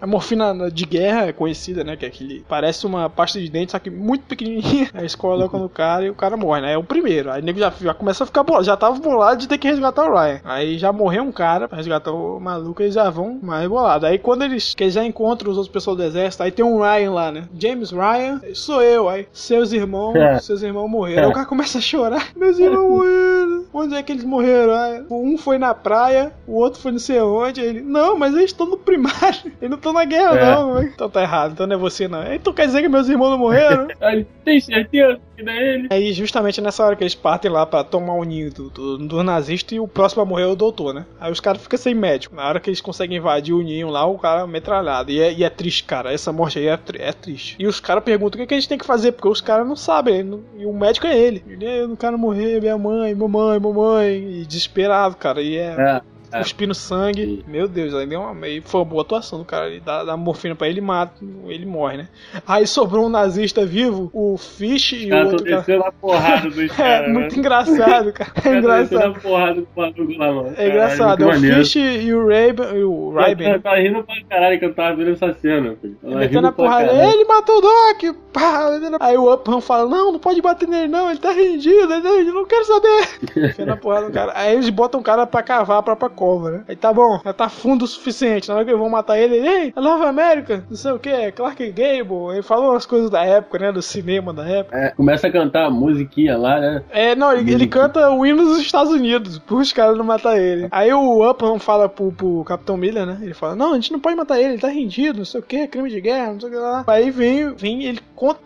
[0.01, 1.97] A morfina de guerra é conhecida, né?
[1.97, 2.45] Que é aquele.
[2.49, 4.89] Parece uma pasta de dente, só que muito pequenininha.
[4.95, 6.73] Aí eles colocam no cara e o cara morre, né?
[6.73, 7.31] É o primeiro.
[7.31, 8.65] Aí o nego já, já começa a ficar bolado.
[8.65, 10.41] Já tava bolado de ter que resgatar o Ryan.
[10.45, 14.09] Aí já morreu um cara pra resgatar o maluco, eles já vão mais bolados.
[14.09, 16.81] Aí quando eles, que eles já encontram os outros pessoas do exército, aí tem um
[16.81, 17.45] Ryan lá, né?
[17.59, 19.09] James Ryan, sou eu.
[19.09, 20.39] Aí seus irmãos, É.
[20.39, 21.25] seus irmãos morreram.
[21.25, 22.29] Aí o cara começa a chorar.
[22.37, 23.65] Meus irmãos morreram.
[23.73, 24.75] Onde é que eles morreram?
[24.75, 27.61] Aí, um foi na praia, o outro foi não sei onde.
[27.61, 29.40] Aí ele, não, mas eles estão no primário.
[29.47, 30.55] Eles não estão na guerra, É.
[30.55, 30.83] não.
[30.83, 32.33] Então tá errado, então não é você não.
[32.33, 33.89] Então quer dizer que meus irmãos não morreram?
[34.45, 35.89] Tem certeza que não é ele?
[35.91, 39.23] Aí, justamente nessa hora que eles partem lá pra tomar o ninho do, do, do
[39.23, 41.05] nazista e o próximo a morrer é o doutor, né?
[41.21, 42.35] Aí os caras ficam sem médico.
[42.35, 45.11] Na hora que eles conseguem invadir o ninho lá, o cara é metralhado.
[45.11, 46.13] E é, e é triste, cara.
[46.13, 47.57] Essa morte aí é, é triste.
[47.59, 49.67] E os caras perguntam o que, que a gente tem que fazer, porque os caras
[49.67, 50.23] não sabem.
[50.25, 51.45] não- e o médico é ele.
[51.47, 54.41] Ele, eu não quero morrer, minha mãe, mamãe, mamãe.
[54.41, 55.41] E desesperado, cara.
[55.43, 55.75] E é.
[55.79, 56.01] É.
[56.33, 56.39] É.
[56.39, 59.69] Cuspindo sangue, meu Deus, deu uma, foi uma boa atuação do cara.
[59.69, 61.13] Ele dá, dá morfina pra ele e mata,
[61.47, 62.09] ele morre, né?
[62.47, 65.57] Aí sobrou um nazista vivo, o Fish e o Cara, tô outro cara.
[65.59, 67.39] descendo a porrada dos É, caras, muito né?
[67.39, 68.31] engraçado, cara.
[68.37, 69.21] É Cara, engraçado.
[69.21, 70.55] porrada do maluco lá, mano.
[70.57, 71.25] É engraçado.
[71.25, 72.79] É o Fish e o Raven.
[72.79, 73.61] E o Eu Raven.
[73.61, 75.97] tava rindo pra caralho que eu tava vendo essa cena, filho.
[76.03, 76.87] Tava Metendo a porrada.
[76.89, 77.11] caralho.
[77.13, 78.17] Ele matou o Doc!
[78.33, 81.11] Pá, aí o Upham fala: Não, não pode bater nele, não.
[81.11, 83.09] Ele tá rendido, ele tá não quero saber.
[83.37, 84.33] Metendo a porrada no cara.
[84.37, 86.65] Aí eles botam o cara pra cavar a própria cova, né?
[86.69, 88.47] Aí tá bom, já tá fundo o suficiente.
[88.47, 90.99] Na hora que eles vão matar ele, ele, ei, a Nova América, não sei o
[90.99, 92.35] que, Clark Gable.
[92.35, 93.73] Ele falou umas coisas da época, né?
[93.73, 94.77] Do cinema da época.
[94.77, 96.85] É, começa a cantar a musiquinha lá, né?
[96.91, 100.69] É, não, ele, ele canta o hino dos Estados Unidos, pros caras não matar ele.
[100.71, 103.19] Aí o Upham fala pro, pro Capitão Miller, né?
[103.23, 105.43] Ele fala, não, a gente não pode matar ele, ele tá rendido, não sei o
[105.43, 106.85] que, crime de guerra, não sei o que lá.
[106.87, 108.01] Aí vem, vem ele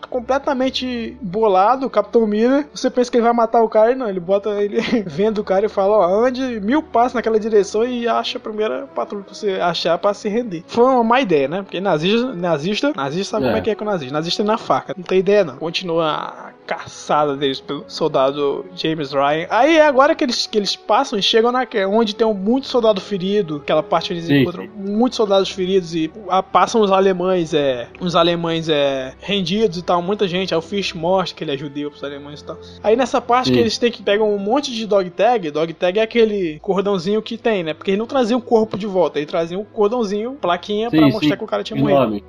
[0.09, 2.69] completamente bolado, o Capitão Miller.
[2.73, 5.45] Você pensa que ele vai matar o cara, e não, ele bota ele vendo o
[5.45, 9.35] cara e fala, ó, ande mil passos naquela direção e acha a primeira patrulha pra
[9.35, 10.63] você achar pra se render.
[10.67, 11.63] Foi uma má ideia, né?
[11.63, 13.49] Porque nazista, nazista, nazista sabe É.
[13.49, 14.13] como é que é com nazista.
[14.13, 15.57] Nazista é na faca, não tem ideia não.
[15.57, 19.47] Continua caçada deles pelo soldado James Ryan.
[19.51, 22.67] Aí é agora que eles, que eles passam e chegam na onde tem um muito
[22.67, 26.91] soldado ferido, aquela parte onde eles Sim, encontram muitos soldados feridos e ah, passam os
[26.91, 30.55] alemães, é, os alemães é rendidos e tal, muita gente.
[30.55, 32.59] Aí o Fish mostra que ele é judeu pros alemães e tal.
[32.83, 33.61] Aí nessa parte que Sim.
[33.61, 37.37] eles têm que pegar um monte de dog tag, dog tag é aquele cordãozinho que
[37.37, 37.75] tem, né?
[37.75, 41.13] Porque eles não traziam o corpo de volta, eles traziam o cordãozinho, plaquinha pra Sim,
[41.13, 41.37] mostrar sim.
[41.37, 42.25] que o cara tinha morrido.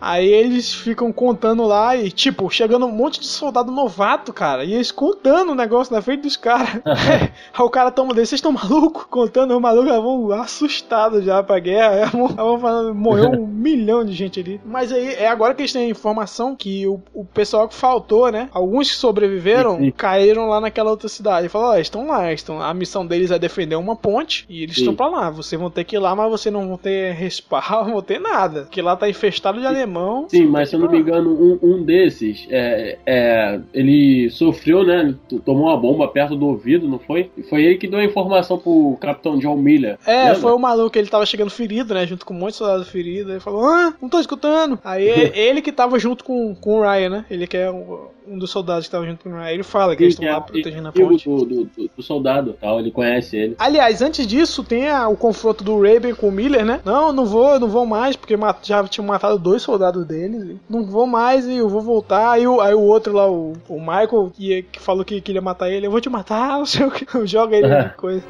[0.00, 4.64] Aí eles ficam contando lá e, tipo, chegando um monte de soldado novato, cara.
[4.64, 6.80] E eles contando o negócio na frente dos caras.
[6.84, 7.28] Aí
[7.64, 9.04] o cara toma dele, vocês estão malucos?
[9.04, 12.04] Contando, o maluco já vão assustados já pra guerra.
[12.04, 14.60] Já vão, já vão falando, morreu um milhão de gente ali.
[14.64, 18.30] Mas aí é agora que eles têm a informação que o, o pessoal que faltou,
[18.30, 18.48] né?
[18.52, 19.90] Alguns que sobreviveram Sim, sim.
[19.90, 21.48] caíram lá naquela outra cidade.
[21.48, 24.82] Falaram, ó, estão lá, estão, a missão deles é defender uma ponte e eles Sim.
[24.82, 25.30] estão pra lá.
[25.30, 28.20] Vocês vão ter que ir lá, mas vocês não vão ter respaldo, não vão ter
[28.20, 28.62] nada.
[28.62, 30.26] Porque lá tá infestado de alemão.
[30.28, 35.14] Sim, mas se eu não me engano, um, um desses, é, é, ele sofreu, né?
[35.44, 37.30] Tomou uma bomba perto do ouvido, não foi?
[37.36, 39.98] E foi ele que deu a informação pro Capitão John Miller.
[40.06, 40.34] É, lembra?
[40.36, 42.06] foi o maluco, ele tava chegando ferido, né?
[42.06, 43.30] Junto com um monte de soldado ferido.
[43.30, 44.78] Ele falou, ah, não tô escutando.
[44.84, 47.24] Aí ele que tava junto com, com o Ryan, né?
[47.30, 49.42] Ele que é um, um dos soldados que tava junto com o.
[49.44, 51.28] Ele fala que eles estão lá é protegendo a ponte.
[51.28, 53.54] Do, do, do, do soldado tal, ele conhece ele.
[53.58, 56.80] Aliás, antes disso, tem a- o confronto do Raven com o Miller, né?
[56.84, 60.56] Não, não vou, não vou mais, porque já tinham matado dois soldados deles.
[60.68, 62.30] Não vou mais e eu vou voltar.
[62.32, 65.70] Aí o, aí o outro lá, o, o Michael, que, que falou que queria matar
[65.70, 67.04] ele, eu vou te matar, não sei o que.
[67.26, 68.22] Joga ele coisa.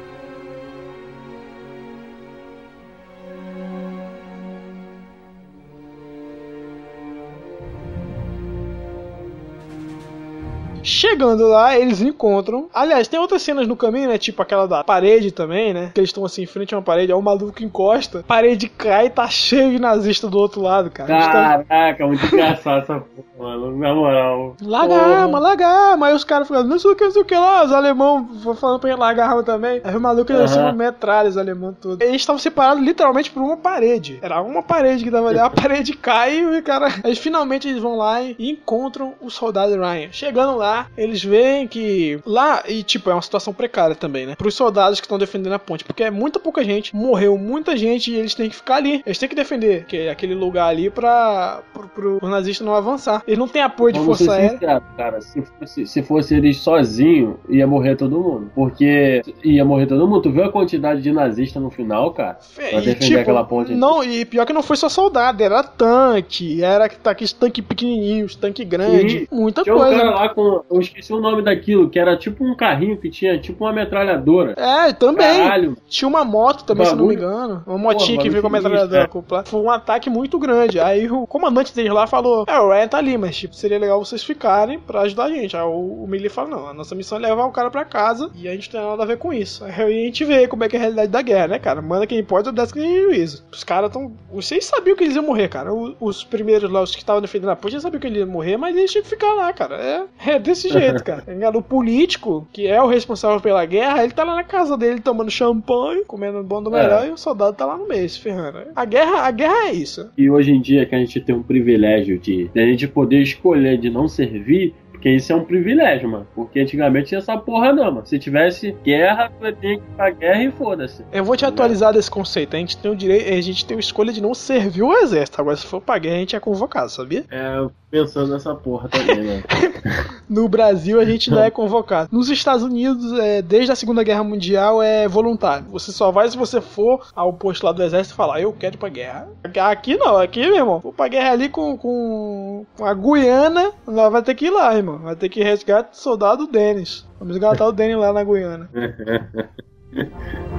[11.09, 12.67] Chegando lá, eles encontram.
[12.73, 14.17] Aliás, tem outras cenas no caminho, né?
[14.17, 15.91] Tipo aquela da parede também, né?
[15.93, 19.05] Que eles estão assim em frente a uma parede, aí o maluco encosta, parede cai
[19.05, 21.11] e tá cheio de nazista do outro lado, cara.
[21.13, 23.77] Eles tão- Caraca, muito engraçado essa porra, mano.
[23.77, 24.55] Na moral.
[24.61, 26.07] Larga a arma, larga a arma.
[26.07, 27.63] Aí os caras ficam, não sei o que, não sei o que lá.
[27.63, 29.81] Os alemão falando pra ele largar a arma também.
[29.83, 31.99] Aí o maluco ele assim, metralha, os alemão todos.
[32.01, 34.19] Eles estavam separados literalmente por uma parede.
[34.21, 35.39] Era uma parede que tava ali.
[35.39, 36.87] A parede cai e o cara.
[37.03, 40.09] Aí finalmente eles vão lá e encontram o soldado Ryan.
[40.11, 42.19] Chegando lá, eles veem que.
[42.25, 44.35] Lá, e tipo, é uma situação precária também, né?
[44.35, 45.83] Pros soldados que estão defendendo a ponte.
[45.83, 46.95] Porque é muita pouca gente.
[46.95, 49.01] Morreu muita gente e eles têm que ficar ali.
[49.05, 51.61] Eles têm que defender que, aquele lugar ali pra.
[51.73, 53.23] Pro, pro, pro nazista não avançar.
[53.27, 54.49] Eles não têm apoio de Vamos força aérea.
[54.51, 55.21] sinceros, cara.
[55.21, 58.51] Se fosse, se fosse eles sozinhos, ia morrer todo mundo.
[58.55, 60.21] Porque ia morrer todo mundo.
[60.23, 62.37] Tu viu a quantidade de nazista no final, cara?
[62.55, 63.73] Pra defender aquela ponte.
[63.73, 68.63] Não, e pior que não foi só soldado, era tanque, era aqueles tanque pequenininhos, tanque
[68.63, 69.27] grande, Sim.
[69.31, 69.95] muita Tinha um coisa.
[69.97, 73.37] cara lá com um esqueci o nome daquilo, que era tipo um carrinho que tinha
[73.39, 74.53] tipo uma metralhadora.
[74.57, 75.37] É, também.
[75.37, 75.77] Caralho.
[75.87, 77.27] Tinha uma moto também, se não me Bagulho.
[77.33, 77.63] engano.
[77.67, 79.49] Uma motinha que veio com a bagulho metralhadora acoplada.
[79.49, 80.79] Foi um ataque muito grande.
[80.79, 84.03] Aí o comandante deles lá falou: É, o Ryan tá ali, mas tipo, seria legal
[84.03, 85.55] vocês ficarem pra ajudar a gente.
[85.55, 88.29] Aí o, o Millie fala: Não, a nossa missão é levar o cara pra casa
[88.35, 89.63] e a gente não tem nada a ver com isso.
[89.63, 91.81] Aí a gente vê como é que é a realidade da guerra, né, cara?
[91.81, 93.43] Manda quem pode, obedece quem tem juízo.
[93.51, 94.11] Os caras tão.
[94.31, 95.73] Vocês sabiam que eles iam morrer, cara.
[95.73, 98.27] O- os primeiros lá, os que estavam defendendo a ponte, já sabiam que eles iam
[98.27, 99.75] morrer, mas eles tinham que ficar lá, cara.
[99.75, 101.21] É, é desse jeito, cara.
[101.21, 101.49] Tá?
[101.57, 105.29] O político, que é o responsável pela guerra, ele tá lá na casa dele tomando
[105.31, 107.07] champanhe, comendo um bom do melhor, É.
[107.07, 108.59] e o soldado tá lá no meio, se ferrando.
[108.75, 110.09] A guerra, a guerra é isso.
[110.17, 113.21] E hoje em dia que a gente tem um privilégio de, de a gente poder
[113.21, 116.25] escolher de não servir, porque isso é um privilégio, mano.
[116.33, 118.05] Porque antigamente tinha essa porra não, mano.
[118.07, 121.03] Se tivesse guerra, tu ter que ir pra guerra e foda-se.
[121.11, 122.55] Eu vou te atualizar desse conceito.
[122.55, 125.39] A gente tem o direito, a gente tem a escolha de não servir o exército.
[125.39, 127.23] Agora, se for pra guerra, a gente é convocado, sabia?
[127.29, 129.43] É, pensando nessa porra também, mano.
[130.27, 132.09] No Brasil, a gente não é convocado.
[132.11, 135.67] Nos Estados Unidos, é, desde a Segunda Guerra Mundial, é voluntário.
[135.69, 138.75] Você só vai se você for ao posto lá do exército e falar, eu quero
[138.75, 139.29] ir pra guerra.
[139.69, 144.11] Aqui não, aqui, meu irmão, vou pra guerra ali com, com, com a Guiana, nós
[144.11, 144.97] vai ter que ir lá, irmão.
[144.97, 147.07] Vai ter que resgatar o soldado Denis.
[147.19, 148.67] Vamos resgatar o Denis lá na Guiana.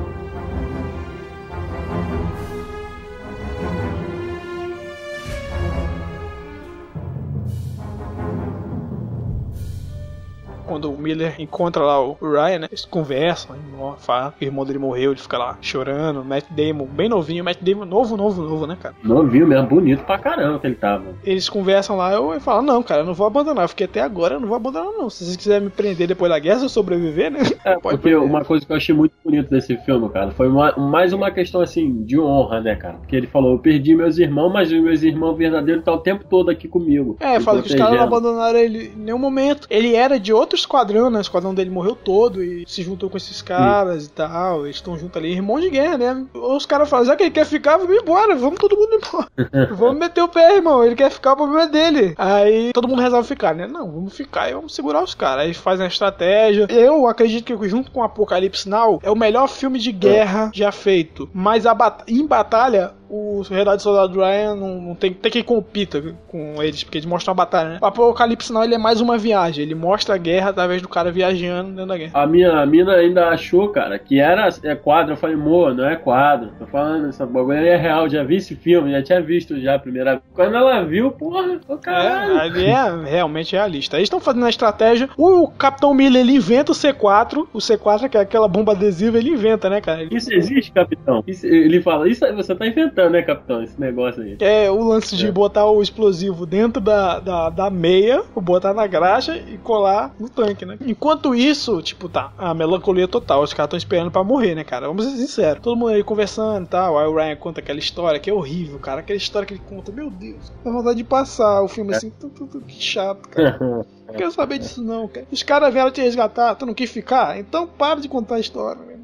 [10.66, 12.68] Quando o Miller encontra lá o Ryan, né?
[12.70, 13.56] Eles conversam,
[13.98, 16.24] fala que o irmão dele morreu, ele fica lá chorando.
[16.24, 18.94] Matt Damon, bem novinho, Matt Damon, novo, novo, novo, né, cara?
[19.02, 21.04] Novinho mesmo, bonito pra caramba que ele tava.
[21.24, 23.64] Eles conversam lá, eu, falo, não, cara, eu não vou abandonar.
[23.64, 25.08] Eu fiquei até agora, eu não vou abandonar, não.
[25.08, 27.40] Se vocês quiserem me prender depois da guerra, se eu sobreviver, né?
[27.64, 30.72] É, Pode porque uma coisa que eu achei muito bonito desse filme, cara, foi uma-
[30.76, 32.94] mais uma questão assim de honra, né, cara?
[32.94, 36.24] Porque ele falou: eu perdi meus irmãos, mas os meus irmãos verdadeiros estão o tempo
[36.28, 37.16] todo aqui comigo.
[37.20, 39.66] É, fala que os caras não abandonaram ele em nenhum momento.
[39.70, 41.18] Ele era de outro esquadrão, né?
[41.18, 44.64] O esquadrão dele morreu todo e se juntou com esses caras e tal.
[44.64, 46.26] Eles estão juntos ali, irmão de guerra, né?
[46.34, 49.28] Os caras falam, já que ele quer ficar, vamos embora, vamos todo mundo embora.
[49.74, 50.82] vamos meter o pé, irmão.
[50.84, 52.14] Ele quer ficar, o problema é dele.
[52.18, 53.66] Aí todo mundo resolve ficar, né?
[53.66, 55.44] Não, vamos ficar e vamos segurar os caras.
[55.46, 56.66] Aí fazem a estratégia.
[56.70, 61.28] Eu acredito que junto com Apocalipse Now é o melhor filme de guerra já feito.
[61.32, 66.02] Mas a bat- em batalha, o Realidade Soldado Ryan não, não tem, tem que compita
[66.28, 67.78] com eles, porque eles mostram a batalha, né?
[67.80, 71.10] O Apocalipse não, ele é mais uma viagem, ele mostra a guerra através do cara
[71.10, 72.12] viajando dentro da guerra.
[72.14, 75.12] A minha a mina ainda achou, cara, que era é quadro.
[75.12, 76.50] Eu falei, amor, não é quadro.
[76.58, 78.08] Tô falando, essa bagulho é real.
[78.08, 80.22] Já vi esse filme, já tinha visto já a primeira vez.
[80.32, 82.40] Quando ela viu, porra, ô É, caralho.
[82.40, 83.96] ali é realmente realista.
[83.96, 85.08] Eles estão fazendo a estratégia.
[85.16, 87.46] O Capitão Miller ele inventa o C4.
[87.52, 90.02] O C4, que é aquela bomba adesiva, ele inventa, né, cara?
[90.02, 91.22] Ele- Isso existe, capitão?
[91.26, 93.62] Isso- ele fala, isso você tá inventando, né, capitão?
[93.62, 94.36] Esse negócio aí.
[94.40, 95.30] É o lance de É.
[95.30, 100.64] botar o explosivo dentro da, da, da meia, botar na graxa e colar no tanque,
[100.64, 100.78] né?
[100.86, 103.42] Enquanto isso, tipo, tá, a melancolia total.
[103.42, 104.86] Os caras estão esperando pra morrer, né, cara?
[104.88, 105.62] Vamos ser sinceros.
[105.62, 106.98] Todo mundo aí conversando e tal.
[106.98, 109.00] Aí o Ryan conta aquela história que é horrível, cara.
[109.00, 112.28] Aquela história que ele conta, meu Deus, dá vontade de passar o filme assim, tu,
[112.30, 113.58] tu, tu, que chato, cara.
[114.06, 115.26] Não quero saber disso não, cara.
[115.32, 117.40] Os caras vieram te resgatar, tu não quis ficar?
[117.40, 118.95] Então para de contar a história, irmão.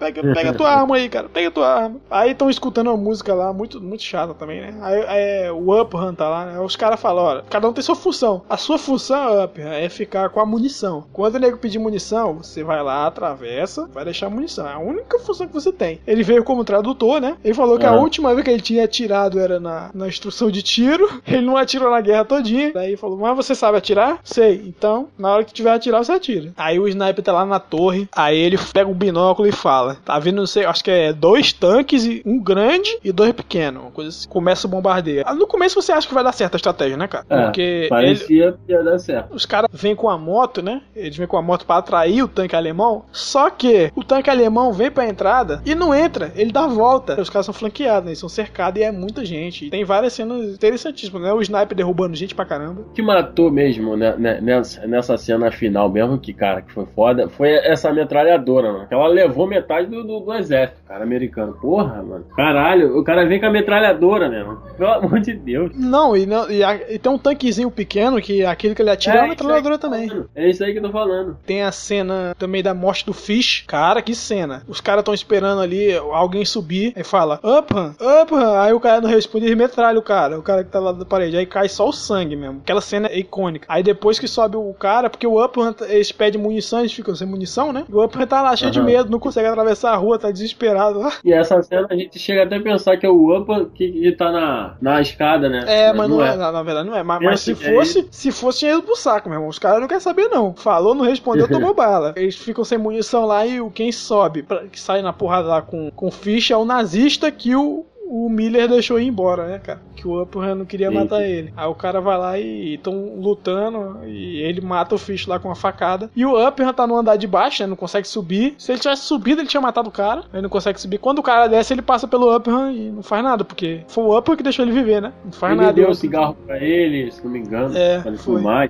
[0.00, 1.28] Pega, pega tua arma aí, cara.
[1.28, 1.96] Pega tua arma.
[2.10, 4.74] Aí estão escutando uma música lá, muito, muito chata também, né?
[4.80, 6.52] Aí, aí o Uphan tá lá, né?
[6.58, 8.42] Aí os caras falam, olha, cada um tem sua função.
[8.48, 11.04] A sua função, Uphan, é ficar com a munição.
[11.12, 14.66] Quando o nego pedir munição, você vai lá, atravessa, vai deixar a munição.
[14.66, 16.00] É a única função que você tem.
[16.06, 17.36] Ele veio como tradutor, né?
[17.44, 18.00] Ele falou que a Aham.
[18.00, 21.08] última vez que ele tinha atirado era na, na instrução de tiro.
[21.26, 22.72] Ele não atirou na guerra todinha.
[22.72, 24.18] Daí falou, mas você sabe atirar?
[24.24, 24.62] Sei.
[24.66, 26.52] Então, na hora que tiver atirar, você atira.
[26.56, 28.08] Aí o sniper tá lá na torre.
[28.14, 31.52] Aí ele pega um binóculo e fala: Tá vendo, não sei, acho que é dois
[31.52, 33.82] tanques, um grande e dois pequenos.
[33.82, 34.28] Uma coisa assim.
[34.28, 35.22] Começa o bombardeio.
[35.26, 37.24] Ah, No começo você acha que vai dar certo a estratégia, né, cara?
[37.28, 39.34] É, Porque ele, Parecia que ia dar certo.
[39.34, 40.82] os caras vêm com a moto, né?
[40.94, 43.04] Eles vêm com a moto pra atrair o tanque alemão.
[43.12, 47.20] Só que o tanque alemão vem pra entrada e não entra, ele dá a volta.
[47.20, 48.10] Os caras são flanqueados, né?
[48.10, 49.66] Eles são cercados e é muita gente.
[49.66, 51.32] E tem várias cenas interessantíssimas, né?
[51.32, 52.82] O sniper derrubando gente pra caramba.
[52.82, 56.86] O que matou mesmo né, né, nessa, nessa cena final mesmo, que, cara, que foi
[56.86, 58.86] foda, foi essa metralhadora, mano.
[58.90, 61.52] Ela levou metade do, do, do exército, cara, americano.
[61.60, 62.24] Porra, mano.
[62.36, 64.62] Caralho, o cara vem com a metralhadora, né, mano?
[64.76, 65.72] Pelo amor de Deus.
[65.74, 69.16] Não, e, não, e, a- e tem um tanquezinho pequeno que aquele que ele atira
[69.16, 70.08] é uma que metralhadora também.
[70.08, 70.30] falando.
[70.34, 71.36] É isso aí que eu tô falando.
[71.46, 73.64] Tem a cena também da morte do Fish.
[73.66, 74.62] Cara, que cena.
[74.68, 78.60] Os caras estão esperando ali alguém subir e fala, Uphan, Uphan.
[78.60, 80.38] Aí o cara não responde e metralha o cara.
[80.38, 81.36] O cara que tá lá da parede.
[81.36, 82.60] Aí cai só o sangue mesmo.
[82.62, 83.66] Aquela cena é icônica.
[83.68, 87.26] Aí depois que sobe o cara, porque o Uphan, eles pedem munição, eles ficam sem
[87.26, 87.84] munição, né?
[87.88, 88.86] E o Uphan tá lá cheio de Aham.
[88.86, 91.12] medo, não consegue atravessar a rua, tá desesperado lá.
[91.24, 94.12] E essa cena a gente chega até a pensar que é o Upa que, que
[94.12, 95.64] tá na, na escada, né?
[95.66, 96.34] É, mas, não, é.
[96.34, 97.02] Na, na, verdade não é.
[97.02, 99.48] Mas, mas se fosse, se fosse, tinha ido pro saco, meu irmão.
[99.48, 100.54] Os caras não querem saber, não.
[100.54, 102.14] Falou, não respondeu, tomou bala.
[102.16, 105.62] Eles ficam sem munição lá e o quem sobe, pra, que sai na porrada lá
[105.62, 109.80] com, com ficha é o nazista que o, o Miller deixou ir embora, né, cara?
[109.94, 110.94] Que o Upham não queria Sim.
[110.94, 111.52] matar ele.
[111.56, 115.46] Aí o cara vai lá e estão lutando e ele mata o Fish lá com
[115.46, 116.10] uma facada.
[116.16, 117.68] E o Upham tá no andar de baixo, né?
[117.68, 118.54] Não consegue subir.
[118.58, 120.24] Se ele tivesse subido, ele tinha matado o cara.
[120.32, 120.98] Ele não consegue subir.
[120.98, 124.18] Quando o cara desce, ele passa pelo Upham e não faz nada, porque foi o
[124.18, 125.12] Upham que deixou ele viver, né?
[125.24, 125.72] Não faz ele nada.
[125.78, 127.76] Ele deu um cigarro pra ele, se não me engano.
[127.76, 128.38] É, pra ele foi.
[128.40, 128.68] fumar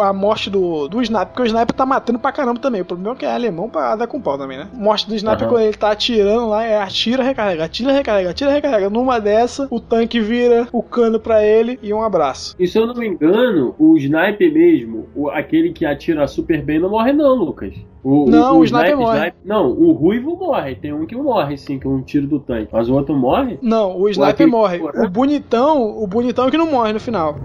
[0.00, 2.80] a morte do, do Sniper, porque o Sniper tá matando pra caramba também.
[2.80, 4.68] O problema é que é alemão pra dar com pau também, né?
[4.74, 5.54] Morte do Sniper uhum.
[5.54, 8.90] quando ele tá atirando lá, é atira, recarrega, atira, recarrega, atira, recarrega.
[8.90, 12.54] Numa dessa, o tanque vira o cano pra ele e um abraço.
[12.58, 16.78] E se eu não me engano, o Sniper mesmo, o, aquele que atira super bem,
[16.78, 17.74] não morre não, Lucas.
[18.02, 19.18] O, não, o, o, o sniper, sniper morre.
[19.18, 20.74] Sniper, não, o ruivo morre.
[20.74, 22.68] Tem um que morre, sim, que é um tiro do tanque.
[22.72, 23.58] Mas o outro morre?
[23.60, 24.78] Não, o sniper morre.
[24.78, 27.36] O bonitão, o bonitão é que não morre no final.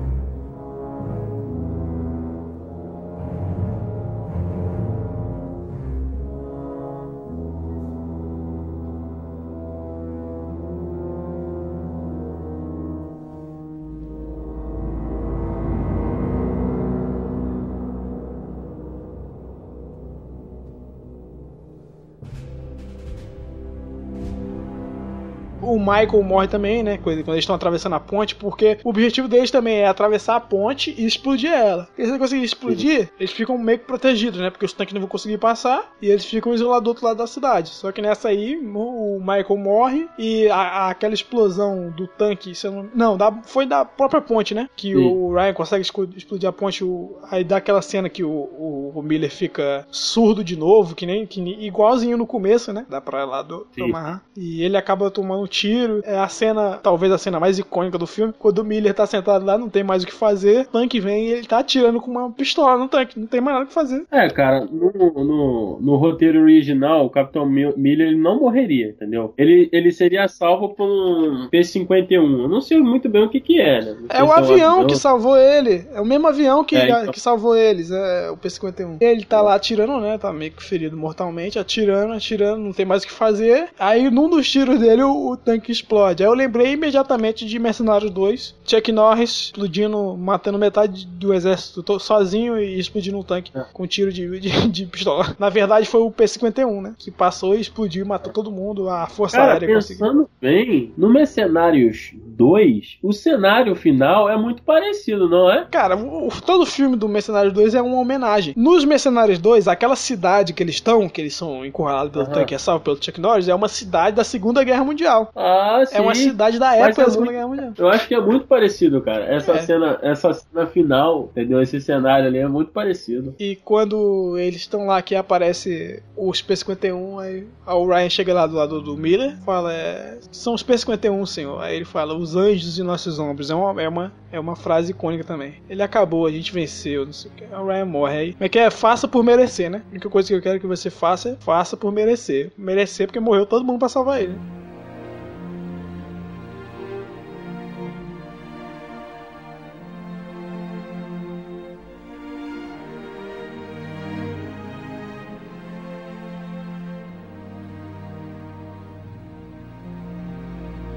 [25.85, 26.97] Michael morre também, né?
[26.97, 30.93] Quando eles estão atravessando a ponte, porque o objetivo deles também é atravessar a ponte
[30.97, 31.87] e explodir ela.
[31.97, 34.49] E se eles conseguirem explodir, eles ficam meio que protegidos, né?
[34.49, 37.27] Porque os tanques não vão conseguir passar e eles ficam isolados do outro lado da
[37.27, 37.69] cidade.
[37.69, 42.89] Só que nessa aí, o Michael morre e a, a, aquela explosão do tanque, não,
[42.93, 44.69] não da, foi da própria ponte, né?
[44.75, 48.91] Que o Ryan consegue explodir a ponte, o, aí dá aquela cena que o, o,
[48.95, 52.85] o, Miller fica surdo de novo, que nem que, igualzinho no começo, né?
[52.89, 53.87] Dá pra lá do, do
[54.35, 55.74] E ele acaba tomando um tiro.
[56.03, 59.45] É a cena, talvez a cena mais icônica do filme, quando o Miller tá sentado
[59.45, 62.11] lá, não tem mais o que fazer, o tanque vem e ele tá atirando com
[62.11, 64.05] uma pistola no tanque, não tem mais nada o que fazer.
[64.11, 69.33] É, cara, no, no, no roteiro original, o Capitão Miller ele não morreria, entendeu?
[69.37, 72.11] Ele, ele seria salvo por um P-51.
[72.11, 73.97] Eu não sei muito bem o que que é, né?
[74.09, 75.85] É o é avião, avião que salvou ele.
[75.93, 77.11] É o mesmo avião que, é, então...
[77.11, 78.97] que salvou eles, é o P-51.
[79.01, 80.17] Ele tá lá atirando, né?
[80.17, 83.69] Tá meio que ferido mortalmente, atirando, atirando, não tem mais o que fazer.
[83.79, 86.23] Aí, num dos tiros dele, o, o tanque explode.
[86.23, 92.57] Aí eu lembrei imediatamente de Mercenários 2, Chuck Norris explodindo, matando metade do exército sozinho
[92.57, 93.65] e explodindo um tanque é.
[93.73, 95.35] com um tiro de, de, de, pistola.
[95.39, 96.95] Na verdade foi o P-51, né?
[96.97, 100.29] Que passou e explodiu e matou todo mundo, a força Cara, aérea pensando conseguiu.
[100.41, 105.65] bem, no Mercenários 2, o cenário final é muito parecido, não é?
[105.65, 108.53] Cara, o, todo filme do Mercenários 2 é uma homenagem.
[108.57, 112.31] Nos Mercenários 2, aquela cidade que eles estão, que eles são encurralados pelo uhum.
[112.31, 115.31] tanque e é salvo pelo Chuck Norris, é uma cidade da Segunda Guerra Mundial.
[115.35, 115.54] Ah,
[115.85, 115.97] sim.
[115.97, 117.73] É uma cidade da época é da Segunda Guerra Mundial.
[117.77, 119.25] Eu acho que é muito parecido, cara.
[119.25, 119.61] Essa é.
[119.61, 121.61] cena, essa cena final, entendeu?
[121.61, 123.35] Esse cenário ali é muito parecido.
[123.39, 128.55] E quando eles estão lá que aparece os P-51, aí o Ryan chega lá do
[128.55, 131.61] lado do Miller, fala, é, são os P-51, senhor.
[131.61, 133.49] Aí ele fala, os anjos de nossos ombros.
[133.49, 135.55] É uma, é uma, é uma frase icônica também.
[135.69, 137.43] Ele acabou, a gente venceu, não sei o que.
[137.55, 138.35] O Ryan morre aí.
[138.39, 139.81] Mas que é, faça por merecer, né?
[139.87, 142.51] A única coisa que eu quero que você faça é faça por merecer.
[142.57, 144.35] Merecer porque morreu todo mundo pra salvar ele.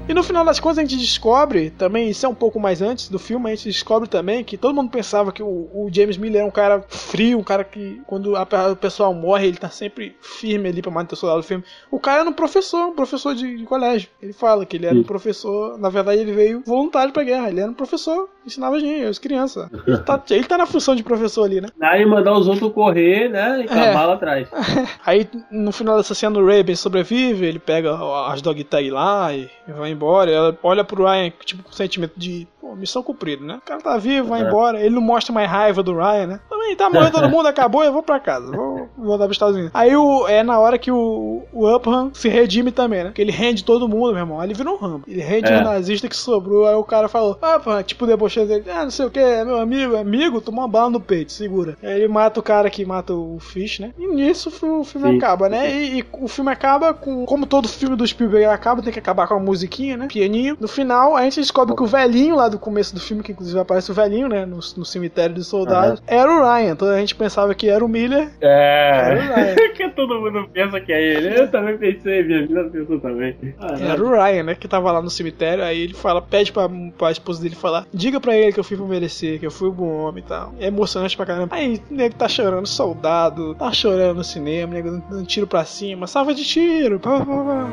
[0.09, 3.09] E no final das contas a gente descobre também, isso é um pouco mais antes
[3.09, 6.41] do filme, a gente descobre também que todo mundo pensava que o, o James Miller
[6.41, 8.41] é um cara frio, um cara que quando a,
[8.71, 11.63] o pessoal morre ele tá sempre firme ali pra manter o soldado do filme.
[11.91, 14.09] O cara era um professor, um professor de, de colégio.
[14.19, 17.59] Ele fala que ele era um professor, na verdade ele veio voluntário pra guerra, ele
[17.59, 19.69] era um professor, ensinava gente, as crianças.
[19.87, 21.69] Ele tá, ele tá na função de professor ali, né?
[21.81, 23.61] Aí mandar os outros correr, né?
[23.61, 23.93] E com é.
[23.93, 24.47] atrás.
[25.05, 27.95] Aí no final dessa cena o Raven sobrevive, ele pega
[28.27, 30.29] as dog tag lá e vai embora.
[30.31, 33.55] Ela olha pro Ryan, tipo, com sentimento de Pô, missão cumprida, né?
[33.55, 34.47] O cara tá vivo, vai é.
[34.47, 34.79] embora.
[34.79, 36.39] Ele não mostra mais raiva do Ryan, né?
[36.47, 38.51] Também tá morrendo todo mundo, acabou, eu vou pra casa.
[38.51, 39.71] Vou voltar pros Estados Unidos.
[39.73, 43.11] Aí o, é na hora que o, o Upham se redime também, né?
[43.13, 44.39] Que ele rende todo mundo, meu irmão.
[44.39, 45.03] Aí ele vira um rambo.
[45.07, 45.57] Ele rende é.
[45.57, 46.67] o nazista que sobrou.
[46.67, 48.65] Aí o cara falou, Upham, tipo, debochando dele.
[48.69, 51.75] Ah, não sei o que, é meu amigo, amigo, tomou uma bala no peito, segura.
[51.81, 53.93] Aí ele mata o cara que mata o Fish, né?
[53.97, 55.17] E nisso o filme Sim.
[55.17, 55.71] acaba, né?
[55.71, 57.25] E, e, o filme acaba com.
[57.25, 60.07] Como todo filme do Spielberg acaba, tem que acabar com a musiquinha, né?
[60.07, 60.55] Pianinho.
[60.59, 63.59] No final, a gente descobre que o velhinho lá do começo do filme, que inclusive
[63.59, 64.45] aparece o velhinho, né?
[64.45, 65.99] No, no cemitério dos soldados.
[65.99, 66.05] Uhum.
[66.07, 66.75] Era o Ryan.
[66.75, 68.29] Toda a gente pensava que era o Miller.
[68.41, 69.55] É.
[69.57, 71.39] O que todo mundo pensa que é ele.
[71.39, 73.35] Eu também pensei, minha vida pensou também.
[73.59, 74.55] Ah, Era o Ryan, né?
[74.55, 75.63] Que tava lá no cemitério.
[75.63, 78.77] Aí ele fala, pede pra, pra esposa dele falar: Diga pra ele que eu fui
[78.77, 80.53] pra merecer, que eu fui um bom homem e tal.
[80.59, 81.55] É emocionante pra caramba.
[81.55, 86.07] Aí o nego tá chorando, soldado, tá chorando no cinema, nego dando tiro pra cima,
[86.07, 86.99] salva de tiro.
[86.99, 87.69] Pá, pá, pá.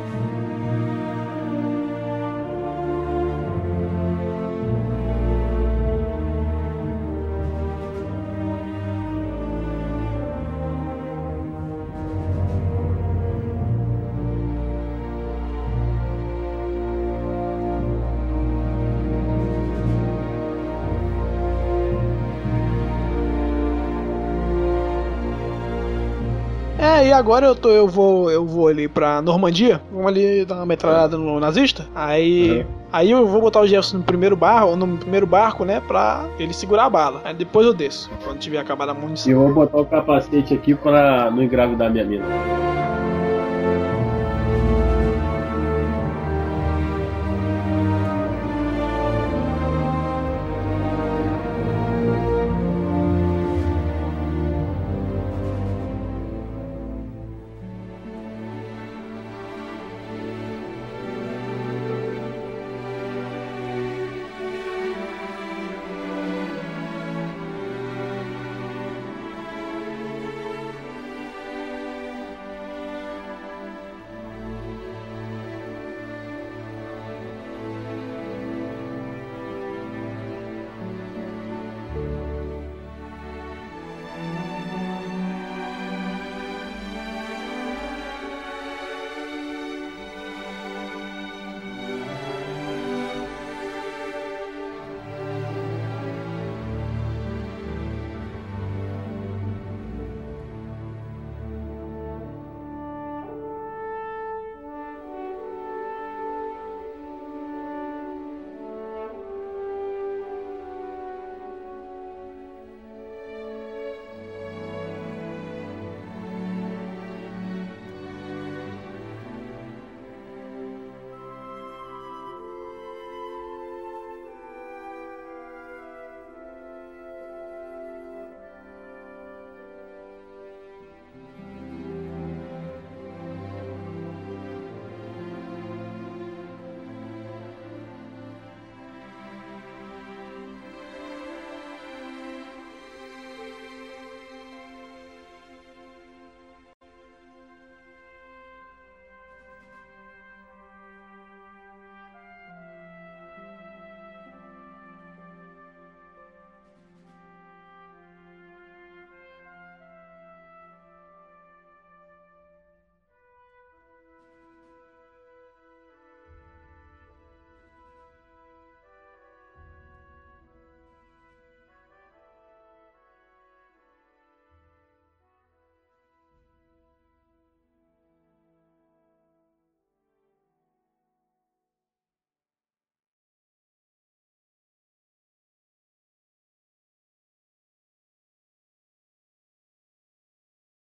[27.17, 31.17] Agora eu tô, eu vou, eu vou ali pra Normandia, vamos ali dar uma metralhada
[31.17, 31.87] no nazista.
[31.95, 32.65] Aí, Uhum.
[32.93, 36.53] aí eu vou botar o Jefferson no primeiro barco, no primeiro barco, né, pra ele
[36.53, 37.21] segurar a bala.
[37.25, 39.31] Aí depois eu desço, quando tiver acabado a munição.
[39.31, 42.25] E eu vou botar o capacete aqui pra não engravidar minha mina.